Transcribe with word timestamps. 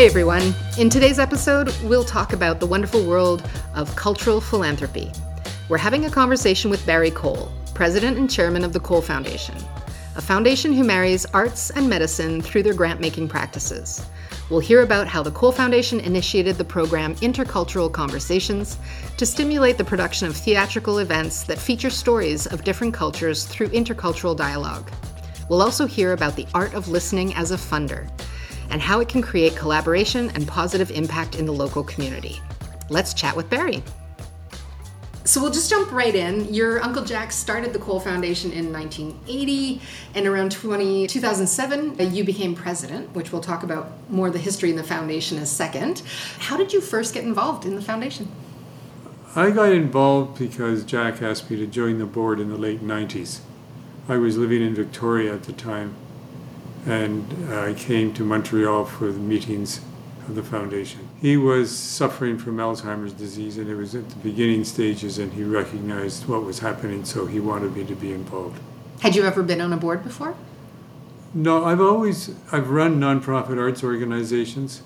Hey 0.00 0.06
everyone. 0.06 0.54
In 0.78 0.88
today's 0.88 1.18
episode, 1.18 1.76
we'll 1.82 2.04
talk 2.04 2.32
about 2.32 2.58
the 2.58 2.64
wonderful 2.64 3.04
world 3.04 3.46
of 3.74 3.94
cultural 3.96 4.40
philanthropy. 4.40 5.12
We're 5.68 5.76
having 5.76 6.06
a 6.06 6.10
conversation 6.10 6.70
with 6.70 6.86
Barry 6.86 7.10
Cole, 7.10 7.52
president 7.74 8.16
and 8.16 8.30
chairman 8.30 8.64
of 8.64 8.72
the 8.72 8.80
Cole 8.80 9.02
Foundation, 9.02 9.56
a 10.16 10.22
foundation 10.22 10.72
who 10.72 10.84
marries 10.84 11.26
arts 11.34 11.68
and 11.68 11.86
medicine 11.86 12.40
through 12.40 12.62
their 12.62 12.72
grant 12.72 12.98
making 12.98 13.28
practices. 13.28 14.02
We'll 14.48 14.60
hear 14.60 14.80
about 14.80 15.06
how 15.06 15.22
the 15.22 15.32
Cole 15.32 15.52
Foundation 15.52 16.00
initiated 16.00 16.56
the 16.56 16.64
program 16.64 17.14
Intercultural 17.16 17.92
Conversations 17.92 18.78
to 19.18 19.26
stimulate 19.26 19.76
the 19.76 19.84
production 19.84 20.26
of 20.26 20.34
theatrical 20.34 21.00
events 21.00 21.42
that 21.42 21.58
feature 21.58 21.90
stories 21.90 22.46
of 22.46 22.64
different 22.64 22.94
cultures 22.94 23.44
through 23.44 23.68
intercultural 23.68 24.34
dialogue. 24.34 24.90
We'll 25.50 25.60
also 25.60 25.84
hear 25.84 26.14
about 26.14 26.36
the 26.36 26.46
art 26.54 26.72
of 26.72 26.88
listening 26.88 27.34
as 27.34 27.50
a 27.50 27.58
funder 27.58 28.08
and 28.70 28.80
how 28.80 29.00
it 29.00 29.08
can 29.08 29.20
create 29.20 29.56
collaboration 29.56 30.30
and 30.30 30.46
positive 30.48 30.90
impact 30.90 31.36
in 31.36 31.46
the 31.46 31.52
local 31.52 31.84
community. 31.84 32.40
Let's 32.88 33.14
chat 33.14 33.36
with 33.36 33.50
Barry. 33.50 33.82
So 35.24 35.40
we'll 35.40 35.52
just 35.52 35.70
jump 35.70 35.92
right 35.92 36.14
in. 36.14 36.52
Your 36.52 36.82
Uncle 36.82 37.04
Jack 37.04 37.30
started 37.30 37.72
the 37.72 37.78
Cole 37.78 38.00
Foundation 38.00 38.50
in 38.52 38.72
1980, 38.72 39.80
and 40.14 40.26
around 40.26 40.50
20, 40.50 41.06
2007, 41.06 42.00
uh, 42.00 42.02
you 42.02 42.24
became 42.24 42.54
president, 42.54 43.14
which 43.14 43.30
we'll 43.30 43.42
talk 43.42 43.62
about 43.62 43.92
more 44.10 44.30
the 44.30 44.38
history 44.38 44.70
in 44.70 44.76
the 44.76 44.82
foundation 44.82 45.36
in 45.36 45.44
a 45.44 45.46
second. 45.46 46.02
How 46.38 46.56
did 46.56 46.72
you 46.72 46.80
first 46.80 47.14
get 47.14 47.22
involved 47.22 47.64
in 47.64 47.76
the 47.76 47.82
foundation? 47.82 48.28
I 49.36 49.50
got 49.50 49.72
involved 49.72 50.36
because 50.36 50.84
Jack 50.84 51.22
asked 51.22 51.48
me 51.48 51.56
to 51.58 51.66
join 51.66 51.98
the 51.98 52.06
board 52.06 52.40
in 52.40 52.48
the 52.48 52.58
late 52.58 52.80
90s. 52.80 53.38
I 54.08 54.16
was 54.16 54.36
living 54.36 54.60
in 54.62 54.74
Victoria 54.74 55.34
at 55.34 55.44
the 55.44 55.52
time, 55.52 55.94
and 56.86 57.52
I 57.52 57.74
came 57.74 58.12
to 58.14 58.24
Montreal 58.24 58.84
for 58.84 59.12
the 59.12 59.18
meetings 59.18 59.80
of 60.28 60.34
the 60.34 60.42
foundation. 60.42 61.08
He 61.20 61.36
was 61.36 61.76
suffering 61.76 62.38
from 62.38 62.56
Alzheimer's 62.56 63.12
disease, 63.12 63.58
and 63.58 63.68
it 63.68 63.74
was 63.74 63.94
at 63.94 64.08
the 64.08 64.16
beginning 64.16 64.64
stages, 64.64 65.18
and 65.18 65.32
he 65.32 65.42
recognized 65.42 66.26
what 66.26 66.44
was 66.44 66.60
happening, 66.60 67.04
so 67.04 67.26
he 67.26 67.40
wanted 67.40 67.76
me 67.76 67.84
to 67.84 67.94
be 67.94 68.12
involved. 68.12 68.60
Had 69.00 69.16
you 69.16 69.24
ever 69.24 69.42
been 69.42 69.60
on 69.60 69.72
a 69.72 69.76
board 69.76 70.04
before? 70.04 70.34
No, 71.32 71.64
I've 71.64 71.80
always 71.80 72.34
I've 72.50 72.70
run 72.70 72.98
nonprofit 72.98 73.58
arts 73.58 73.84
organizations, 73.84 74.82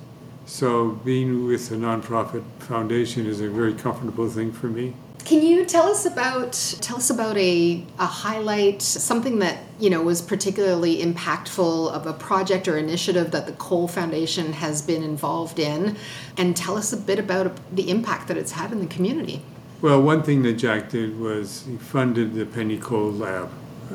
so 0.46 0.90
being 1.04 1.46
with 1.46 1.70
a 1.70 1.74
nonprofit 1.74 2.44
foundation 2.58 3.26
is 3.26 3.40
a 3.40 3.48
very 3.48 3.72
comfortable 3.72 4.28
thing 4.28 4.52
for 4.52 4.66
me. 4.66 4.94
Can 5.24 5.40
you 5.42 5.64
tell 5.64 5.86
us 5.86 6.04
about 6.04 6.52
tell 6.82 6.98
us 6.98 7.08
about 7.08 7.38
a, 7.38 7.82
a 7.98 8.04
highlight, 8.04 8.82
something 8.82 9.38
that 9.38 9.58
you 9.80 9.88
know 9.88 10.02
was 10.02 10.20
particularly 10.20 11.02
impactful 11.02 11.90
of 11.90 12.06
a 12.06 12.12
project 12.12 12.68
or 12.68 12.76
initiative 12.76 13.30
that 13.30 13.46
the 13.46 13.52
Cole 13.52 13.88
Foundation 13.88 14.52
has 14.52 14.82
been 14.82 15.02
involved 15.02 15.58
in, 15.58 15.96
and 16.36 16.54
tell 16.54 16.76
us 16.76 16.92
a 16.92 16.96
bit 16.98 17.18
about 17.18 17.56
the 17.74 17.90
impact 17.90 18.28
that 18.28 18.36
it's 18.36 18.52
had 18.52 18.70
in 18.70 18.80
the 18.80 18.86
community. 18.86 19.40
Well, 19.80 20.02
one 20.02 20.22
thing 20.22 20.42
that 20.42 20.54
Jack 20.54 20.90
did 20.90 21.18
was 21.18 21.64
he 21.66 21.78
funded 21.78 22.34
the 22.34 22.44
Penny 22.44 22.76
Cole 22.76 23.10
Lab 23.10 23.50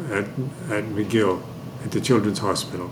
at, 0.09 0.23
at 0.71 0.85
McGill 0.85 1.43
at 1.83 1.91
the 1.91 2.01
Children's 2.01 2.39
Hospital. 2.39 2.89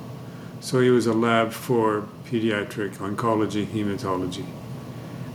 So 0.59 0.79
it 0.79 0.89
was 0.91 1.07
a 1.07 1.13
lab 1.13 1.53
for 1.53 2.07
pediatric 2.25 2.97
oncology, 2.97 3.65
hematology 3.65 4.45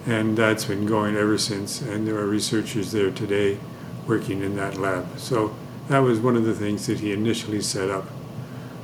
and 0.06 0.36
that's 0.36 0.64
been 0.64 0.86
going 0.86 1.17
ever 1.17 1.39
since. 1.39 1.81
And 1.81 2.06
there 2.06 2.17
are 2.17 2.27
researchers 2.27 2.92
there 2.92 3.11
today 3.11 3.58
working 4.06 4.42
in 4.42 4.56
that 4.56 4.77
lab. 4.77 5.19
So 5.19 5.55
that 5.89 6.00
was 6.00 6.19
one 6.19 6.36
of 6.36 6.45
the 6.45 6.55
things 6.55 6.86
that 6.86 7.00
he 7.00 7.12
initially 7.12 7.61
set 7.61 7.91
up, 7.91 8.05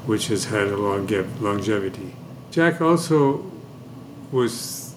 which 0.07 0.29
has 0.29 0.47
had 0.47 0.69
a 0.69 0.77
longe- 0.77 1.41
longevity. 1.41 2.15
Jack 2.51 2.81
also 2.81 3.51
was 4.31 4.95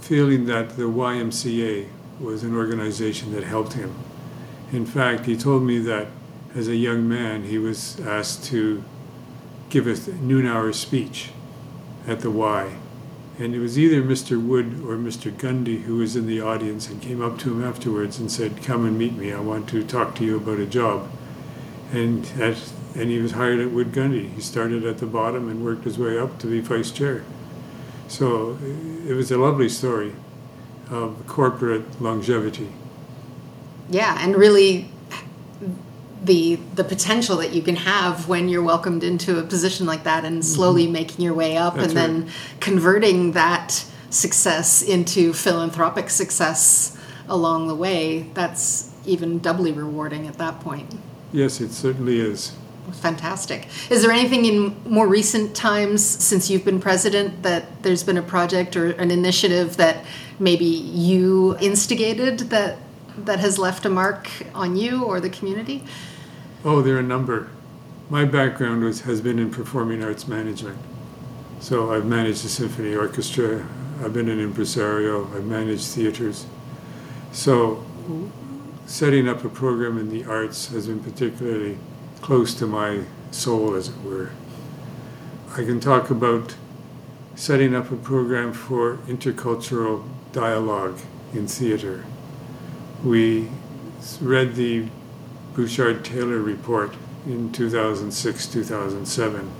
feeling 0.00 0.46
that 0.46 0.76
the 0.76 0.84
YMCA 0.84 1.88
was 2.20 2.42
an 2.42 2.54
organization 2.54 3.32
that 3.32 3.44
helped 3.44 3.72
him. 3.72 3.94
In 4.72 4.86
fact, 4.86 5.26
he 5.26 5.36
told 5.36 5.62
me 5.62 5.78
that 5.78 6.08
as 6.54 6.68
a 6.68 6.76
young 6.76 7.08
man, 7.08 7.44
he 7.44 7.58
was 7.58 8.00
asked 8.00 8.44
to 8.46 8.82
give 9.68 9.86
a 9.86 10.12
noon 10.12 10.46
hour 10.46 10.72
speech 10.72 11.30
at 12.06 12.20
the 12.20 12.30
Y 12.30 12.76
and 13.38 13.54
it 13.54 13.58
was 13.58 13.78
either 13.78 14.02
Mr. 14.02 14.42
Wood 14.42 14.82
or 14.86 14.96
Mr. 14.96 15.30
Gundy 15.30 15.82
who 15.82 15.96
was 15.96 16.16
in 16.16 16.26
the 16.26 16.40
audience 16.40 16.88
and 16.88 17.02
came 17.02 17.22
up 17.22 17.38
to 17.40 17.52
him 17.52 17.62
afterwards 17.62 18.18
and 18.18 18.30
said, 18.30 18.62
Come 18.62 18.86
and 18.86 18.98
meet 18.98 19.14
me. 19.14 19.32
I 19.32 19.40
want 19.40 19.68
to 19.70 19.84
talk 19.84 20.14
to 20.16 20.24
you 20.24 20.36
about 20.36 20.58
a 20.58 20.66
job. 20.66 21.10
And, 21.92 22.26
and 22.38 23.10
he 23.10 23.18
was 23.18 23.32
hired 23.32 23.60
at 23.60 23.70
Wood 23.70 23.92
Gundy. 23.92 24.32
He 24.34 24.40
started 24.40 24.84
at 24.84 24.98
the 24.98 25.06
bottom 25.06 25.48
and 25.48 25.64
worked 25.64 25.84
his 25.84 25.98
way 25.98 26.18
up 26.18 26.38
to 26.40 26.46
be 26.46 26.60
vice 26.60 26.90
chair. 26.90 27.24
So 28.08 28.58
it 29.06 29.12
was 29.14 29.30
a 29.30 29.38
lovely 29.38 29.68
story 29.68 30.14
of 30.90 31.26
corporate 31.26 32.00
longevity. 32.00 32.70
Yeah, 33.90 34.16
and 34.20 34.34
really 34.34 34.88
the 36.24 36.56
the 36.74 36.84
potential 36.84 37.36
that 37.36 37.52
you 37.52 37.62
can 37.62 37.76
have 37.76 38.28
when 38.28 38.48
you're 38.48 38.62
welcomed 38.62 39.04
into 39.04 39.38
a 39.38 39.42
position 39.42 39.86
like 39.86 40.04
that 40.04 40.24
and 40.24 40.44
slowly 40.44 40.84
mm-hmm. 40.84 40.92
making 40.92 41.24
your 41.24 41.34
way 41.34 41.56
up 41.56 41.74
That's 41.74 41.88
and 41.88 41.96
right. 41.96 42.06
then 42.06 42.30
converting 42.60 43.32
that 43.32 43.84
success 44.10 44.82
into 44.82 45.32
philanthropic 45.32 46.10
success 46.10 46.98
along 47.28 47.68
the 47.68 47.74
way 47.74 48.30
that's 48.34 48.92
even 49.04 49.38
doubly 49.40 49.72
rewarding 49.72 50.26
at 50.26 50.38
that 50.38 50.60
point 50.60 50.94
yes 51.32 51.60
it 51.60 51.70
certainly 51.70 52.20
is 52.20 52.52
fantastic 52.92 53.66
is 53.90 54.02
there 54.02 54.12
anything 54.12 54.44
in 54.44 54.76
more 54.88 55.08
recent 55.08 55.54
times 55.56 56.04
since 56.04 56.48
you've 56.48 56.64
been 56.64 56.80
president 56.80 57.42
that 57.42 57.82
there's 57.82 58.04
been 58.04 58.16
a 58.16 58.22
project 58.22 58.76
or 58.76 58.92
an 58.92 59.10
initiative 59.10 59.76
that 59.76 60.04
maybe 60.38 60.64
you 60.64 61.56
instigated 61.60 62.38
that 62.38 62.78
that 63.24 63.40
has 63.40 63.58
left 63.58 63.84
a 63.84 63.90
mark 63.90 64.28
on 64.54 64.76
you 64.76 65.04
or 65.04 65.20
the 65.20 65.30
community 65.30 65.84
Oh, 66.68 66.82
there 66.82 66.96
are 66.96 66.98
a 66.98 67.02
number. 67.04 67.48
My 68.10 68.24
background 68.24 68.82
was, 68.82 69.02
has 69.02 69.20
been 69.20 69.38
in 69.38 69.52
performing 69.52 70.02
arts 70.02 70.26
management. 70.26 70.76
So 71.60 71.92
I've 71.92 72.06
managed 72.06 72.42
the 72.42 72.48
symphony 72.48 72.96
orchestra, 72.96 73.64
I've 74.02 74.12
been 74.12 74.28
an 74.28 74.40
impresario, 74.40 75.26
I've 75.32 75.44
managed 75.44 75.86
theaters. 75.86 76.44
So 77.30 77.86
setting 78.86 79.28
up 79.28 79.44
a 79.44 79.48
program 79.48 79.96
in 79.96 80.10
the 80.10 80.24
arts 80.24 80.66
has 80.72 80.88
been 80.88 80.98
particularly 80.98 81.78
close 82.20 82.52
to 82.54 82.66
my 82.66 83.04
soul, 83.30 83.76
as 83.76 83.88
it 83.88 84.02
were. 84.02 84.30
I 85.52 85.58
can 85.58 85.78
talk 85.78 86.10
about 86.10 86.56
setting 87.36 87.76
up 87.76 87.92
a 87.92 87.96
program 87.96 88.52
for 88.52 88.96
intercultural 89.06 90.04
dialogue 90.32 90.98
in 91.32 91.46
theater. 91.46 92.04
We 93.04 93.48
read 94.20 94.54
the 94.54 94.88
Bouchard 95.54 96.04
Taylor 96.04 96.38
report 96.38 96.94
in 97.26 97.52
2006 97.52 98.46
2007. 98.46 99.50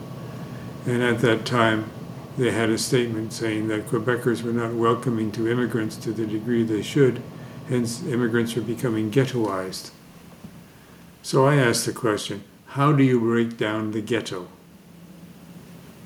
And 0.86 1.02
at 1.02 1.20
that 1.20 1.44
time, 1.44 1.90
they 2.38 2.50
had 2.50 2.70
a 2.70 2.78
statement 2.78 3.32
saying 3.32 3.68
that 3.68 3.86
Quebecers 3.86 4.42
were 4.42 4.52
not 4.52 4.72
welcoming 4.72 5.32
to 5.32 5.50
immigrants 5.50 5.96
to 5.96 6.12
the 6.12 6.26
degree 6.26 6.62
they 6.62 6.82
should, 6.82 7.22
hence, 7.68 8.04
immigrants 8.04 8.56
are 8.56 8.62
becoming 8.62 9.10
ghettoized. 9.10 9.90
So 11.22 11.46
I 11.46 11.56
asked 11.56 11.86
the 11.86 11.92
question 11.92 12.44
how 12.68 12.92
do 12.92 13.02
you 13.02 13.18
break 13.18 13.56
down 13.56 13.92
the 13.92 14.02
ghetto? 14.02 14.48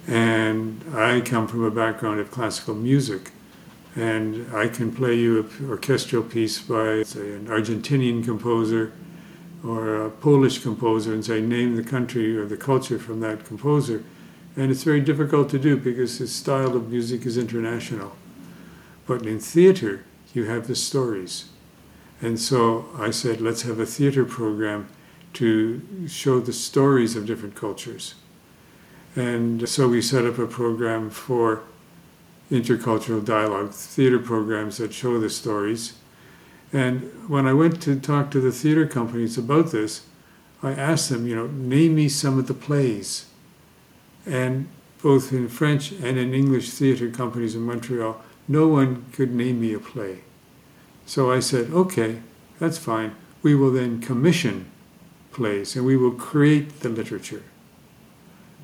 And 0.07 0.83
I 0.95 1.21
come 1.21 1.47
from 1.49 1.65
a 1.65 1.71
background 1.71 2.21
of 2.21 2.31
classical 2.31 2.75
music, 2.75 3.33
and 3.97 4.55
I 4.55 4.69
can 4.69 4.93
play 4.93 5.15
you 5.15 5.41
an 5.41 5.71
orchestral 5.71 6.23
piece 6.23 6.61
by, 6.61 7.03
say, 7.03 7.33
an 7.33 7.47
Argentinian 7.47 8.25
composer 8.25 8.93
or 9.65 10.07
a 10.07 10.11
Polish 10.11 10.61
composer 10.61 11.13
and 11.13 11.25
say, 11.25 11.41
name 11.41 11.77
the 11.77 11.83
country 11.83 12.37
or 12.37 12.47
the 12.47 12.57
culture 12.57 12.99
from 12.99 13.21
that 13.21 13.45
composer. 13.45 14.05
And 14.57 14.71
it's 14.71 14.85
very 14.85 15.01
difficult 15.01 15.51
to 15.51 15.59
do 15.59 15.77
because 15.77 16.19
his 16.19 16.35
style 16.35 16.77
of 16.77 16.91
music 16.91 17.27
is 17.27 17.37
international. 17.37 18.13
But 19.07 19.27
in 19.27 19.41
theater, 19.41 20.05
you 20.35 20.45
have 20.45 20.67
the 20.67 20.77
stories. 20.77 21.47
And 22.23 22.39
so 22.39 22.87
I 22.97 23.11
said, 23.11 23.41
let's 23.41 23.63
have 23.63 23.81
a 23.81 23.87
theater 23.87 24.25
program 24.25 24.89
to 25.35 25.83
show 26.07 26.41
the 26.41 26.53
stories 26.53 27.17
of 27.17 27.27
different 27.27 27.55
cultures. 27.55 28.15
And 29.17 29.69
so 29.69 29.89
we 29.89 30.03
set 30.03 30.25
up 30.25 30.39
a 30.39 30.47
program 30.47 31.11
for 31.11 31.63
intercultural 32.51 33.25
dialogue, 33.25 33.73
theater 33.73 34.19
programs 34.19 34.79
that 34.79 34.93
show 34.93 35.19
the 35.19 35.31
stories 35.31 35.95
and 36.73 37.29
when 37.29 37.47
I 37.47 37.53
went 37.53 37.83
to 37.83 37.99
talk 37.99 38.31
to 38.31 38.41
the 38.41 38.53
theater 38.53 38.87
companies 38.87 39.37
about 39.37 39.73
this, 39.73 40.07
I 40.63 40.73
asked 40.73 41.09
them, 41.09 41.27
you 41.27 41.35
know, 41.35 41.47
name 41.49 41.97
me 41.97 42.09
some 42.09 42.39
of 42.39 42.47
the 42.47 42.55
plays. 42.55 43.27
And 44.25 44.69
both 45.03 45.33
in 45.33 45.49
French 45.49 45.91
and 45.93 46.19
in 46.19 46.35
English 46.35 46.71
theater 46.71 47.11
companies 47.11 47.55
in 47.55 47.63
Montreal, 47.63 48.23
no 48.47 48.69
one 48.69 49.07
could 49.13 49.35
name 49.35 49.61
me 49.61 49.73
a 49.73 49.81
play. 49.81 50.21
So 51.07 51.33
I 51.33 51.41
said, 51.41 51.71
okay, 51.71 52.21
that's 52.59 52.79
fine. 52.79 53.17
We 53.43 53.55
will 53.55 53.73
then 53.73 54.01
commission 54.01 54.71
plays 55.33 55.75
and 55.75 55.87
we 55.87 55.97
will 55.97 56.13
create 56.13 56.81
the 56.81 56.89
literature. 56.89 57.43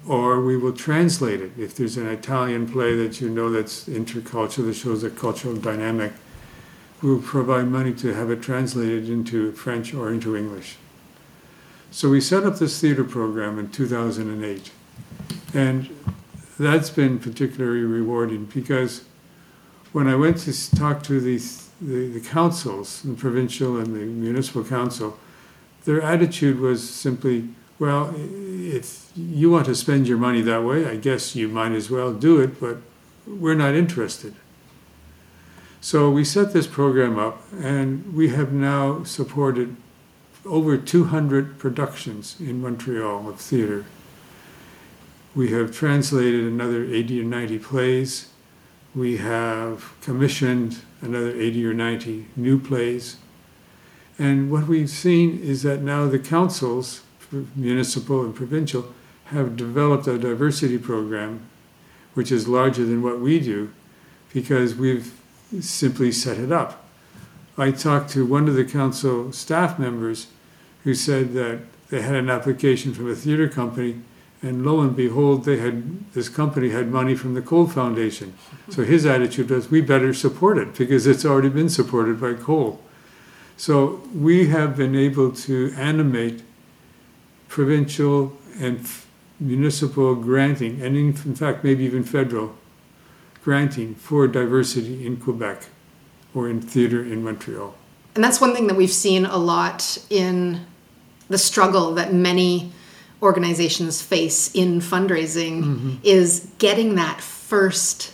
Or 0.06 0.40
we 0.40 0.56
will 0.56 0.72
translate 0.72 1.40
it. 1.40 1.52
If 1.58 1.74
there's 1.76 1.96
an 1.96 2.06
Italian 2.06 2.68
play 2.68 2.94
that 2.96 3.20
you 3.20 3.28
know 3.28 3.50
that's 3.50 3.88
intercultural, 3.88 4.66
that 4.66 4.74
shows 4.74 5.02
a 5.02 5.10
cultural 5.10 5.56
dynamic, 5.56 6.12
we'll 7.02 7.20
provide 7.20 7.68
money 7.68 7.92
to 7.94 8.14
have 8.14 8.30
it 8.30 8.42
translated 8.42 9.08
into 9.08 9.52
French 9.52 9.92
or 9.94 10.12
into 10.12 10.36
English. 10.36 10.76
So 11.90 12.10
we 12.10 12.20
set 12.20 12.44
up 12.44 12.58
this 12.58 12.80
theater 12.80 13.04
program 13.04 13.58
in 13.58 13.70
2008. 13.70 14.70
And 15.54 15.88
that's 16.58 16.90
been 16.90 17.18
particularly 17.18 17.82
rewarding 17.82 18.46
because 18.46 19.04
when 19.92 20.06
I 20.06 20.14
went 20.14 20.38
to 20.38 20.76
talk 20.76 21.02
to 21.04 21.20
the, 21.20 21.38
the, 21.80 22.08
the 22.08 22.20
councils, 22.20 23.02
the 23.02 23.14
provincial 23.14 23.78
and 23.78 23.94
the 23.94 24.04
municipal 24.04 24.64
council, 24.64 25.18
their 25.84 26.02
attitude 26.02 26.58
was 26.60 26.88
simply, 26.88 27.48
well, 27.78 28.14
if 28.16 29.10
you 29.14 29.50
want 29.50 29.66
to 29.66 29.74
spend 29.74 30.08
your 30.08 30.18
money 30.18 30.42
that 30.42 30.64
way, 30.64 30.86
I 30.86 30.96
guess 30.96 31.36
you 31.36 31.48
might 31.48 31.72
as 31.72 31.90
well 31.90 32.12
do 32.12 32.40
it, 32.40 32.58
but 32.60 32.78
we're 33.26 33.54
not 33.54 33.74
interested. 33.74 34.34
So 35.80 36.10
we 36.10 36.24
set 36.24 36.52
this 36.52 36.66
program 36.66 37.18
up, 37.18 37.42
and 37.52 38.14
we 38.14 38.30
have 38.30 38.52
now 38.52 39.04
supported 39.04 39.76
over 40.44 40.76
200 40.76 41.58
productions 41.58 42.36
in 42.40 42.60
Montreal 42.60 43.28
of 43.28 43.40
theater. 43.40 43.84
We 45.34 45.50
have 45.50 45.72
translated 45.72 46.44
another 46.44 46.84
80 46.84 47.20
or 47.20 47.24
90 47.24 47.58
plays. 47.58 48.28
We 48.94 49.18
have 49.18 49.92
commissioned 50.00 50.78
another 51.02 51.38
80 51.38 51.66
or 51.66 51.74
90 51.74 52.28
new 52.36 52.58
plays. 52.58 53.18
And 54.18 54.50
what 54.50 54.66
we've 54.66 54.88
seen 54.88 55.38
is 55.42 55.62
that 55.62 55.82
now 55.82 56.06
the 56.06 56.18
councils, 56.18 57.02
municipal 57.54 58.24
and 58.24 58.34
provincial, 58.34 58.92
have 59.26 59.56
developed 59.56 60.06
a 60.06 60.18
diversity 60.18 60.78
program 60.78 61.40
which 62.14 62.32
is 62.32 62.48
larger 62.48 62.84
than 62.84 63.02
what 63.02 63.20
we 63.20 63.38
do 63.38 63.70
because 64.32 64.74
we've 64.74 65.12
simply 65.60 66.10
set 66.10 66.38
it 66.38 66.50
up. 66.50 66.84
I 67.58 67.70
talked 67.70 68.10
to 68.10 68.24
one 68.24 68.48
of 68.48 68.54
the 68.54 68.64
council 68.64 69.32
staff 69.32 69.78
members 69.78 70.28
who 70.84 70.94
said 70.94 71.32
that 71.34 71.60
they 71.88 72.02
had 72.02 72.14
an 72.14 72.30
application 72.30 72.94
from 72.94 73.10
a 73.10 73.14
theater 73.14 73.48
company 73.48 74.00
and 74.42 74.64
lo 74.64 74.80
and 74.80 74.94
behold 74.94 75.44
they 75.44 75.56
had 75.56 76.12
this 76.12 76.28
company 76.28 76.70
had 76.70 76.88
money 76.88 77.14
from 77.14 77.34
the 77.34 77.42
Cole 77.42 77.66
Foundation. 77.66 78.34
So 78.70 78.84
his 78.84 79.06
attitude 79.06 79.50
was 79.50 79.70
we 79.70 79.80
better 79.80 80.12
support 80.12 80.58
it 80.58 80.74
because 80.76 81.06
it's 81.06 81.24
already 81.24 81.48
been 81.48 81.68
supported 81.68 82.20
by 82.20 82.34
Cole. 82.34 82.82
So 83.56 84.02
we 84.14 84.48
have 84.48 84.76
been 84.76 84.94
able 84.94 85.32
to 85.32 85.72
animate 85.76 86.42
provincial 87.48 88.36
and 88.60 88.80
f- 88.80 89.06
municipal 89.38 90.14
granting, 90.14 90.80
and 90.82 90.96
in, 90.96 91.08
in 91.08 91.34
fact, 91.34 91.62
maybe 91.64 91.84
even 91.84 92.04
federal 92.04 92.56
granting 93.44 93.94
for 93.94 94.26
diversity 94.26 95.06
in 95.06 95.16
Quebec 95.16 95.66
or 96.34 96.48
in 96.48 96.60
theater 96.60 97.02
in 97.02 97.22
Montreal. 97.22 97.74
And 98.14 98.24
that's 98.24 98.40
one 98.40 98.54
thing 98.54 98.66
that 98.66 98.76
we've 98.76 98.90
seen 98.90 99.24
a 99.26 99.36
lot 99.36 99.98
in 100.10 100.66
the 101.28 101.38
struggle 101.38 101.94
that 101.94 102.12
many 102.12 102.72
organizations 103.22 104.02
face 104.02 104.54
in 104.54 104.80
fundraising 104.80 105.62
mm-hmm. 105.62 105.94
is 106.02 106.50
getting 106.58 106.96
that 106.96 107.20
first 107.20 108.12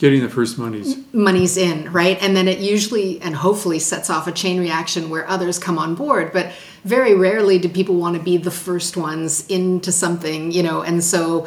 getting 0.00 0.22
the 0.22 0.30
first 0.30 0.58
monies. 0.58 0.96
Monies 1.12 1.56
in 1.56 1.92
right? 1.92 2.20
And 2.20 2.34
then 2.34 2.48
it 2.48 2.58
usually 2.58 3.20
and 3.20 3.36
hopefully 3.36 3.78
sets 3.78 4.10
off 4.10 4.26
a 4.26 4.32
chain 4.32 4.58
reaction 4.58 5.10
where 5.10 5.28
others 5.28 5.58
come 5.58 5.78
on 5.78 5.94
board 5.94 6.32
but 6.32 6.52
very 6.84 7.14
rarely 7.14 7.58
do 7.58 7.68
people 7.68 7.94
want 7.94 8.16
to 8.16 8.22
be 8.22 8.38
the 8.38 8.50
first 8.50 8.96
ones 8.96 9.46
into 9.48 9.92
something 9.92 10.50
you 10.50 10.64
know? 10.64 10.80
And 10.80 11.04
so 11.04 11.46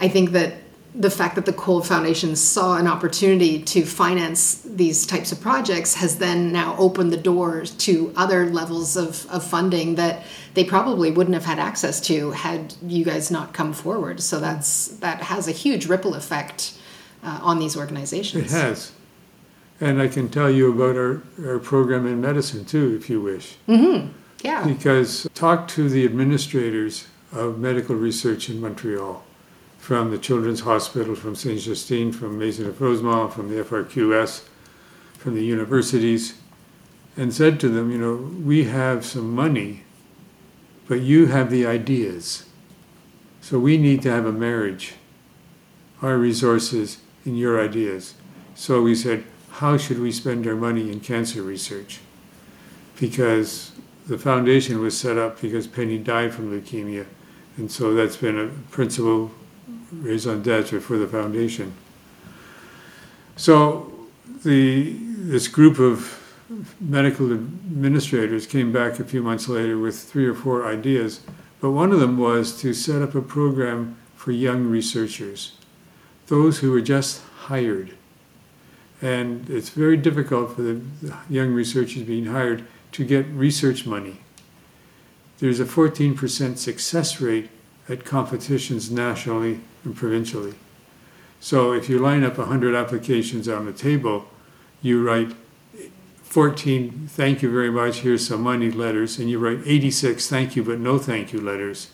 i 0.00 0.08
think 0.08 0.30
that 0.30 0.54
the 0.94 1.10
fact 1.10 1.34
that 1.34 1.44
the 1.44 1.52
Cole 1.52 1.82
Foundation 1.82 2.34
saw 2.34 2.76
an 2.76 2.86
opportunity 2.86 3.62
to 3.62 3.84
finance 3.84 4.62
these 4.62 5.06
types 5.06 5.30
of 5.30 5.40
projects 5.40 5.94
has 5.94 6.18
then 6.18 6.50
now 6.50 6.74
opened 6.78 7.12
the 7.12 7.18
doors 7.18 7.72
to 7.72 8.12
other 8.16 8.46
levels 8.50 8.96
of, 8.96 9.24
of 9.30 9.44
funding 9.44 9.94
that 9.96 10.24
they 10.54 10.64
probably 10.64 11.10
wouldn't 11.10 11.34
have 11.34 11.44
had 11.44 11.58
access 11.58 12.00
to 12.00 12.32
had 12.32 12.74
you 12.82 13.04
guys 13.04 13.30
not 13.30 13.52
come 13.52 13.72
forward. 13.72 14.20
So 14.20 14.40
that's 14.40 14.88
that 14.98 15.20
has 15.22 15.46
a 15.46 15.52
huge 15.52 15.86
ripple 15.86 16.14
effect 16.14 16.74
uh, 17.22 17.40
on 17.42 17.58
these 17.58 17.76
organizations. 17.76 18.52
It 18.52 18.56
has. 18.56 18.92
And 19.80 20.02
I 20.02 20.08
can 20.08 20.28
tell 20.28 20.50
you 20.50 20.72
about 20.72 20.96
our, 20.96 21.22
our 21.46 21.58
program 21.58 22.06
in 22.06 22.20
medicine 22.20 22.64
too, 22.64 22.96
if 23.00 23.08
you 23.08 23.20
wish. 23.20 23.56
Mm-hmm. 23.68 24.08
Yeah. 24.42 24.66
Because 24.66 25.28
talk 25.34 25.68
to 25.68 25.88
the 25.88 26.04
administrators 26.04 27.06
of 27.32 27.58
medical 27.58 27.94
research 27.94 28.48
in 28.48 28.60
Montreal 28.60 29.24
from 29.78 30.10
the 30.10 30.18
Children's 30.18 30.60
Hospital, 30.60 31.14
from 31.14 31.34
St. 31.34 31.60
Justine, 31.60 32.12
from 32.12 32.38
Maisonneuve-Rosemont, 32.38 33.32
from 33.32 33.48
the 33.48 33.62
FRQS, 33.62 34.44
from 35.14 35.34
the 35.34 35.44
universities, 35.44 36.34
and 37.16 37.32
said 37.32 37.58
to 37.60 37.68
them, 37.68 37.90
you 37.90 37.98
know, 37.98 38.14
we 38.14 38.64
have 38.64 39.04
some 39.04 39.34
money, 39.34 39.84
but 40.86 41.00
you 41.00 41.26
have 41.26 41.50
the 41.50 41.66
ideas. 41.66 42.46
So 43.40 43.58
we 43.58 43.78
need 43.78 44.02
to 44.02 44.10
have 44.10 44.26
a 44.26 44.32
marriage, 44.32 44.94
our 46.02 46.16
resources 46.18 46.98
and 47.28 47.38
your 47.38 47.62
ideas. 47.62 48.14
So 48.54 48.82
we 48.82 48.94
said, 48.94 49.24
how 49.52 49.76
should 49.76 50.00
we 50.00 50.10
spend 50.10 50.46
our 50.46 50.56
money 50.56 50.90
in 50.90 51.00
cancer 51.00 51.42
research? 51.42 52.00
Because 52.98 53.72
the 54.08 54.18
foundation 54.18 54.80
was 54.80 54.98
set 54.98 55.16
up 55.18 55.40
because 55.40 55.66
Penny 55.66 55.98
died 55.98 56.34
from 56.34 56.50
leukemia. 56.50 57.06
And 57.56 57.70
so 57.70 57.94
that's 57.94 58.16
been 58.16 58.38
a 58.38 58.48
principal 58.70 59.30
raison 59.92 60.42
d'etre 60.42 60.80
for 60.80 60.96
the 60.96 61.06
foundation. 61.06 61.74
So 63.36 63.92
the 64.44 64.96
this 65.18 65.48
group 65.48 65.78
of 65.78 66.16
medical 66.80 67.32
administrators 67.32 68.46
came 68.46 68.72
back 68.72 68.98
a 68.98 69.04
few 69.04 69.22
months 69.22 69.48
later 69.48 69.76
with 69.76 69.98
three 69.98 70.26
or 70.26 70.34
four 70.34 70.66
ideas, 70.66 71.20
but 71.60 71.72
one 71.72 71.92
of 71.92 72.00
them 72.00 72.16
was 72.16 72.58
to 72.60 72.72
set 72.72 73.02
up 73.02 73.14
a 73.14 73.20
program 73.20 73.96
for 74.16 74.32
young 74.32 74.64
researchers, 74.64 75.57
those 76.28 76.58
who 76.58 76.70
were 76.70 76.80
just 76.80 77.22
hired. 77.40 77.94
And 79.02 79.48
it's 79.50 79.70
very 79.70 79.96
difficult 79.96 80.54
for 80.54 80.62
the 80.62 80.80
young 81.28 81.52
researchers 81.52 82.02
being 82.02 82.26
hired 82.26 82.64
to 82.92 83.04
get 83.04 83.26
research 83.26 83.86
money. 83.86 84.18
There's 85.38 85.60
a 85.60 85.64
14% 85.64 86.58
success 86.58 87.20
rate 87.20 87.48
at 87.88 88.04
competitions 88.04 88.90
nationally 88.90 89.60
and 89.84 89.96
provincially. 89.96 90.54
So 91.40 91.72
if 91.72 91.88
you 91.88 91.98
line 91.98 92.24
up 92.24 92.38
100 92.38 92.74
applications 92.74 93.48
on 93.48 93.66
the 93.66 93.72
table, 93.72 94.26
you 94.82 95.06
write 95.06 95.32
14 96.22 97.08
thank 97.08 97.40
you 97.40 97.50
very 97.50 97.70
much, 97.70 98.00
here's 98.00 98.26
some 98.26 98.42
money 98.42 98.70
letters, 98.70 99.18
and 99.18 99.30
you 99.30 99.38
write 99.38 99.60
86 99.64 100.28
thank 100.28 100.56
you 100.56 100.64
but 100.64 100.78
no 100.78 100.98
thank 100.98 101.32
you 101.32 101.40
letters. 101.40 101.90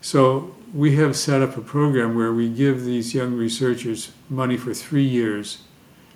So 0.00 0.54
we 0.74 0.96
have 0.96 1.16
set 1.16 1.40
up 1.40 1.56
a 1.56 1.60
program 1.60 2.16
where 2.16 2.32
we 2.32 2.48
give 2.48 2.84
these 2.84 3.14
young 3.14 3.34
researchers 3.34 4.10
money 4.28 4.56
for 4.56 4.74
three 4.74 5.04
years 5.04 5.62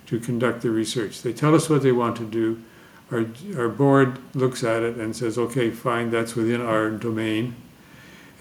to 0.05 0.19
conduct 0.19 0.61
the 0.61 0.69
research. 0.69 1.21
They 1.21 1.31
tell 1.31 1.55
us 1.55 1.69
what 1.69 1.81
they 1.81 1.93
want 1.93 2.17
to 2.17 2.25
do. 2.25 2.61
Our, 3.09 3.25
our 3.57 3.69
board 3.69 4.19
looks 4.35 4.63
at 4.63 4.83
it 4.83 4.97
and 4.97 5.15
says, 5.15 5.37
okay, 5.37 5.69
fine, 5.69 6.11
that's 6.11 6.35
within 6.35 6.59
our 6.59 6.91
domain. 6.91 7.55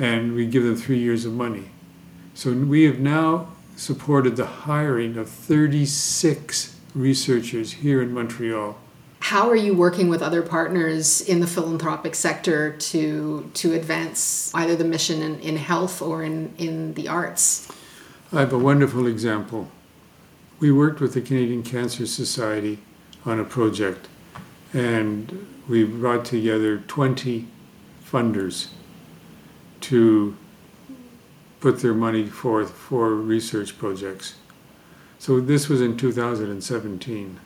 And 0.00 0.34
we 0.34 0.46
give 0.46 0.64
them 0.64 0.74
three 0.74 0.98
years 0.98 1.24
of 1.24 1.32
money. 1.34 1.70
So 2.34 2.52
we 2.52 2.82
have 2.84 2.98
now 2.98 3.52
supported 3.76 4.34
the 4.34 4.46
hiring 4.46 5.16
of 5.16 5.28
36 5.28 6.76
researchers 6.96 7.72
here 7.74 8.02
in 8.02 8.12
Montreal. 8.12 8.76
How 9.20 9.50
are 9.50 9.56
you 9.56 9.74
working 9.74 10.08
with 10.08 10.22
other 10.22 10.42
partners 10.42 11.20
in 11.20 11.40
the 11.40 11.46
philanthropic 11.46 12.14
sector 12.14 12.76
to 12.76 13.50
to 13.54 13.74
advance 13.74 14.52
either 14.54 14.76
the 14.76 14.84
mission 14.84 15.22
in, 15.22 15.40
in 15.40 15.56
health 15.56 16.00
or 16.00 16.22
in, 16.22 16.54
in 16.56 16.94
the 16.94 17.08
arts? 17.08 17.70
I 18.32 18.40
have 18.40 18.52
a 18.52 18.58
wonderful 18.58 19.06
example. 19.06 19.70
We 20.60 20.70
worked 20.70 21.00
with 21.00 21.14
the 21.14 21.20
Canadian 21.20 21.62
Cancer 21.62 22.06
Society 22.06 22.78
on 23.24 23.38
a 23.38 23.44
project, 23.44 24.08
and 24.72 25.46
we 25.68 25.84
brought 25.84 26.24
together 26.24 26.78
20 26.78 27.46
funders 28.04 28.68
to 29.80 30.36
put 31.60 31.80
their 31.80 31.94
money 31.94 32.26
forth 32.26 32.70
for 32.70 33.14
research 33.14 33.78
projects. 33.78 34.34
So 35.18 35.40
this 35.40 35.68
was 35.68 35.80
in 35.80 35.96
2017. 35.96 37.40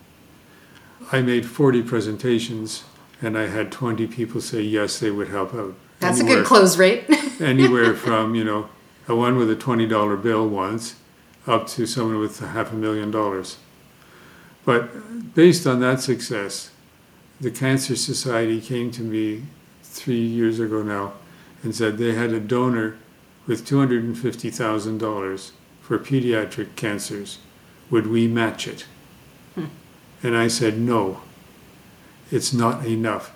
I 1.10 1.22
made 1.22 1.46
40 1.46 1.82
presentations 1.82 2.84
and 3.20 3.38
I 3.38 3.46
had 3.46 3.72
20 3.72 4.06
people 4.08 4.40
say 4.40 4.62
yes, 4.62 4.98
they 4.98 5.10
would 5.10 5.28
help 5.28 5.54
out. 5.54 5.74
That's 6.00 6.18
anywhere, 6.20 6.38
a 6.38 6.40
good 6.40 6.46
close 6.46 6.76
rate. 6.76 7.04
anywhere 7.40 7.94
from, 7.94 8.34
you 8.34 8.44
know, 8.44 8.68
a 9.08 9.14
one 9.14 9.36
with 9.36 9.50
a 9.50 9.56
$20 9.56 10.22
bill 10.22 10.48
once 10.48 10.96
up 11.46 11.66
to 11.68 11.86
someone 11.86 12.18
with 12.18 12.40
a 12.42 12.48
half 12.48 12.72
a 12.72 12.76
million 12.76 13.10
dollars. 13.10 13.58
But 14.64 15.34
based 15.34 15.66
on 15.66 15.80
that 15.80 16.00
success, 16.00 16.70
the 17.40 17.50
Cancer 17.50 17.96
Society 17.96 18.60
came 18.60 18.90
to 18.92 19.02
me 19.02 19.44
three 19.82 20.24
years 20.24 20.60
ago 20.60 20.82
now 20.82 21.14
and 21.62 21.74
said 21.74 21.98
they 21.98 22.14
had 22.14 22.32
a 22.32 22.40
donor 22.40 22.96
with 23.46 23.66
$250,000 23.66 25.50
for 25.80 25.98
pediatric 25.98 26.76
cancers. 26.76 27.38
Would 27.90 28.06
we 28.06 28.28
match 28.28 28.68
it? 28.68 28.86
And 30.22 30.36
I 30.36 30.48
said, 30.48 30.78
no, 30.78 31.20
it's 32.30 32.52
not 32.52 32.86
enough. 32.86 33.32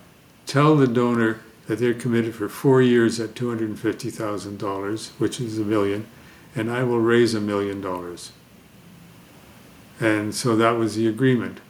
Tell 0.47 0.76
the 0.76 0.87
donor 0.87 1.40
that 1.66 1.78
they're 1.78 1.95
committed 1.95 2.35
for 2.35 2.49
four 2.49 2.81
years 2.81 3.19
at 3.19 3.35
$250,000, 3.35 5.09
which 5.19 5.40
is 5.40 5.59
a 5.59 5.64
million, 5.64 6.07
and 6.55 6.71
I 6.71 6.85
will 6.85 7.00
raise 7.00 7.35
a 7.35 7.40
million 7.40 7.81
dollars. 7.81 8.33
And 9.99 10.35
so 10.35 10.57
that 10.57 10.73
was 10.73 10.95
the 10.95 11.09
agreement. 11.09 11.61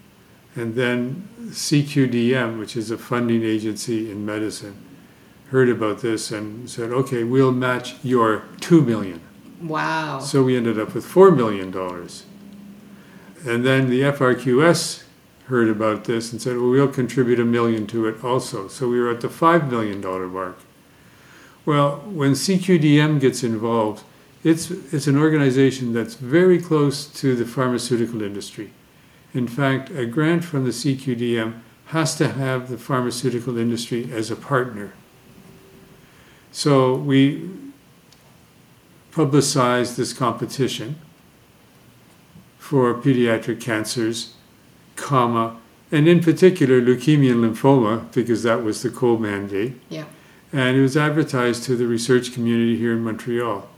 And 0.55 0.75
then 0.75 1.29
CQDM, 1.45 2.59
which 2.59 2.77
is 2.77 2.91
a 2.91 2.99
funding 2.99 3.43
agency 3.43 4.11
in 4.11 4.25
medicine, 4.27 4.77
heard 5.51 5.69
about 5.69 6.01
this 6.01 6.31
and 6.31 6.69
said, 6.69 6.91
okay, 6.91 7.25
we'll 7.25 7.53
match 7.53 7.95
your 8.03 8.45
two 8.61 8.83
million. 8.83 9.21
Wow. 9.61 10.19
So 10.19 10.43
we 10.43 10.57
ended 10.57 10.79
up 10.79 10.95
with 10.95 11.05
four 11.05 11.31
million 11.31 11.71
dollars. 11.71 12.25
And 13.47 13.65
then 13.65 13.89
the 13.89 14.01
FRQS 14.03 15.05
heard 15.47 15.69
about 15.69 16.05
this 16.05 16.33
and 16.33 16.43
said, 16.43 16.57
well, 16.57 16.71
we'll 16.71 16.89
contribute 16.89 17.39
a 17.39 17.45
million 17.45 17.87
to 17.89 18.07
it 18.07 18.23
also. 18.25 18.69
So 18.69 18.89
we 18.89 19.01
were 19.01 19.11
at 19.11 19.21
the 19.21 19.29
five 19.29 19.71
million 19.71 20.01
dollar 20.01 20.27
mark. 20.27 20.59
Well, 21.65 21.97
when 22.07 22.33
CQDM 22.33 23.21
gets 23.21 23.43
involved, 23.43 24.05
it's, 24.45 24.71
it's 24.71 25.09
an 25.09 25.19
organization 25.19 25.93
that's 25.93 26.15
very 26.15 26.63
close 26.63 27.07
to 27.21 27.35
the 27.35 27.45
pharmaceutical 27.45 28.23
industry. 28.23 28.71
In 29.35 29.49
fact, 29.49 29.91
a 29.91 30.07
grant 30.07 30.45
from 30.45 30.65
the 30.65 30.71
CQDM 30.71 31.61
has 31.87 32.15
to 32.17 32.29
have 32.29 32.69
the 32.69 32.79
pharmaceutical 32.79 33.59
industry 33.59 34.09
as 34.13 34.31
a 34.31 34.37
partner. 34.37 34.93
So 36.53 36.95
we 36.95 37.51
publicized 39.11 39.97
this 39.97 40.13
competition 40.13 40.97
for 42.59 42.95
pediatric 42.95 43.61
cancers, 43.61 44.36
comma, 44.97 45.57
and 45.93 46.09
in 46.09 46.21
particular 46.21 46.81
leukemia 46.81 47.33
and 47.33 47.45
lymphoma, 47.45 48.13
because 48.13 48.43
that 48.43 48.63
was 48.63 48.83
the 48.83 48.91
Cole 48.91 49.19
mandate. 49.19 49.75
Yeah. 49.89 50.05
And 50.53 50.77
it 50.77 50.81
was 50.81 50.97
advertised 50.97 51.65
to 51.65 51.77
the 51.77 51.87
research 51.87 52.33
community 52.33 52.77
here 52.77 52.93
in 52.93 53.05
Montreal. 53.05 53.69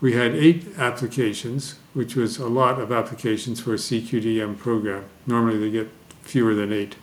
We 0.00 0.14
had 0.14 0.34
eight 0.34 0.66
applications, 0.78 1.76
which 1.94 2.16
was 2.16 2.38
a 2.38 2.48
lot 2.48 2.80
of 2.80 2.90
applications 2.90 3.60
for 3.60 3.72
a 3.72 3.76
CQDM 3.76 4.58
program. 4.58 5.04
Normally 5.26 5.58
they 5.58 5.70
get 5.70 5.88
fewer 6.22 6.54
than 6.54 6.72
eight. 6.72 6.96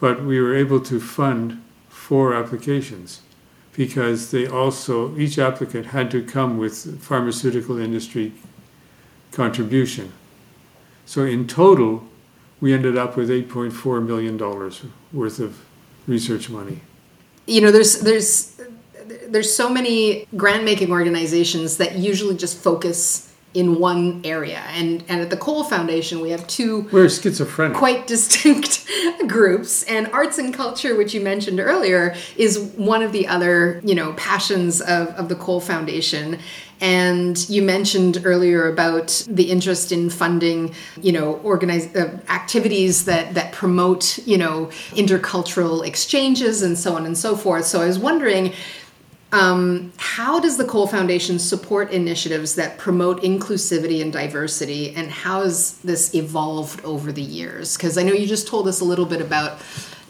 But 0.00 0.24
we 0.24 0.40
were 0.40 0.54
able 0.54 0.80
to 0.82 1.00
fund 1.00 1.62
four 1.88 2.34
applications 2.34 3.22
because 3.72 4.30
they 4.30 4.46
also, 4.46 5.16
each 5.16 5.38
applicant 5.38 5.86
had 5.86 6.10
to 6.12 6.22
come 6.22 6.58
with 6.58 7.00
pharmaceutical 7.00 7.78
industry 7.78 8.32
contribution. 9.32 10.12
So 11.08 11.24
in 11.24 11.46
total, 11.46 12.06
we 12.60 12.74
ended 12.74 12.98
up 12.98 13.16
with 13.16 13.30
$8.4 13.30 14.06
million 14.06 14.36
worth 15.10 15.40
of 15.40 15.64
research 16.06 16.50
money. 16.50 16.82
You 17.46 17.62
know, 17.62 17.70
there's, 17.70 18.00
there's, 18.00 18.60
there's 19.26 19.50
so 19.50 19.70
many 19.70 20.26
grant 20.36 20.64
making 20.64 20.90
organizations 20.90 21.78
that 21.78 21.96
usually 21.96 22.36
just 22.36 22.58
focus 22.58 23.28
in 23.54 23.78
one 23.78 24.20
area. 24.24 24.62
And 24.68 25.02
and 25.08 25.20
at 25.22 25.30
the 25.30 25.36
Cole 25.36 25.64
Foundation 25.64 26.20
we 26.20 26.30
have 26.30 26.46
two 26.46 26.86
we're 26.92 27.08
schizophrenic. 27.08 27.76
quite 27.76 28.06
distinct 28.14 28.86
groups. 29.26 29.84
And 29.84 30.06
arts 30.08 30.38
and 30.38 30.52
culture 30.52 30.94
which 30.96 31.14
you 31.14 31.20
mentioned 31.20 31.58
earlier 31.58 32.14
is 32.36 32.58
one 32.76 33.02
of 33.02 33.12
the 33.12 33.26
other 33.26 33.80
you 33.82 33.94
know 33.94 34.12
passions 34.12 34.80
of, 34.82 35.08
of 35.08 35.28
the 35.28 35.34
Cole 35.34 35.60
Foundation 35.60 36.38
and 36.80 37.48
you 37.48 37.62
mentioned 37.62 38.22
earlier 38.24 38.68
about 38.68 39.26
the 39.28 39.50
interest 39.50 39.90
in 39.90 40.10
funding, 40.10 40.74
you 41.00 41.12
know, 41.12 41.34
organize 41.36 41.94
uh, 41.96 42.18
activities 42.28 43.04
that 43.06 43.34
that 43.34 43.52
promote, 43.52 44.18
you 44.26 44.38
know, 44.38 44.66
intercultural 44.90 45.86
exchanges 45.86 46.62
and 46.62 46.78
so 46.78 46.94
on 46.94 47.06
and 47.06 47.18
so 47.18 47.36
forth. 47.36 47.64
So 47.64 47.80
I 47.80 47.86
was 47.86 47.98
wondering, 47.98 48.52
um, 49.32 49.92
how 49.98 50.40
does 50.40 50.56
the 50.56 50.64
Cole 50.64 50.86
Foundation 50.86 51.38
support 51.38 51.90
initiatives 51.90 52.54
that 52.54 52.78
promote 52.78 53.22
inclusivity 53.22 54.00
and 54.00 54.12
diversity, 54.12 54.94
and 54.94 55.10
how 55.10 55.42
has 55.42 55.78
this 55.78 56.14
evolved 56.14 56.82
over 56.84 57.12
the 57.12 57.22
years? 57.22 57.76
Because 57.76 57.98
I 57.98 58.02
know 58.04 58.12
you 58.12 58.26
just 58.26 58.48
told 58.48 58.68
us 58.68 58.80
a 58.80 58.84
little 58.84 59.04
bit 59.04 59.20
about 59.20 59.58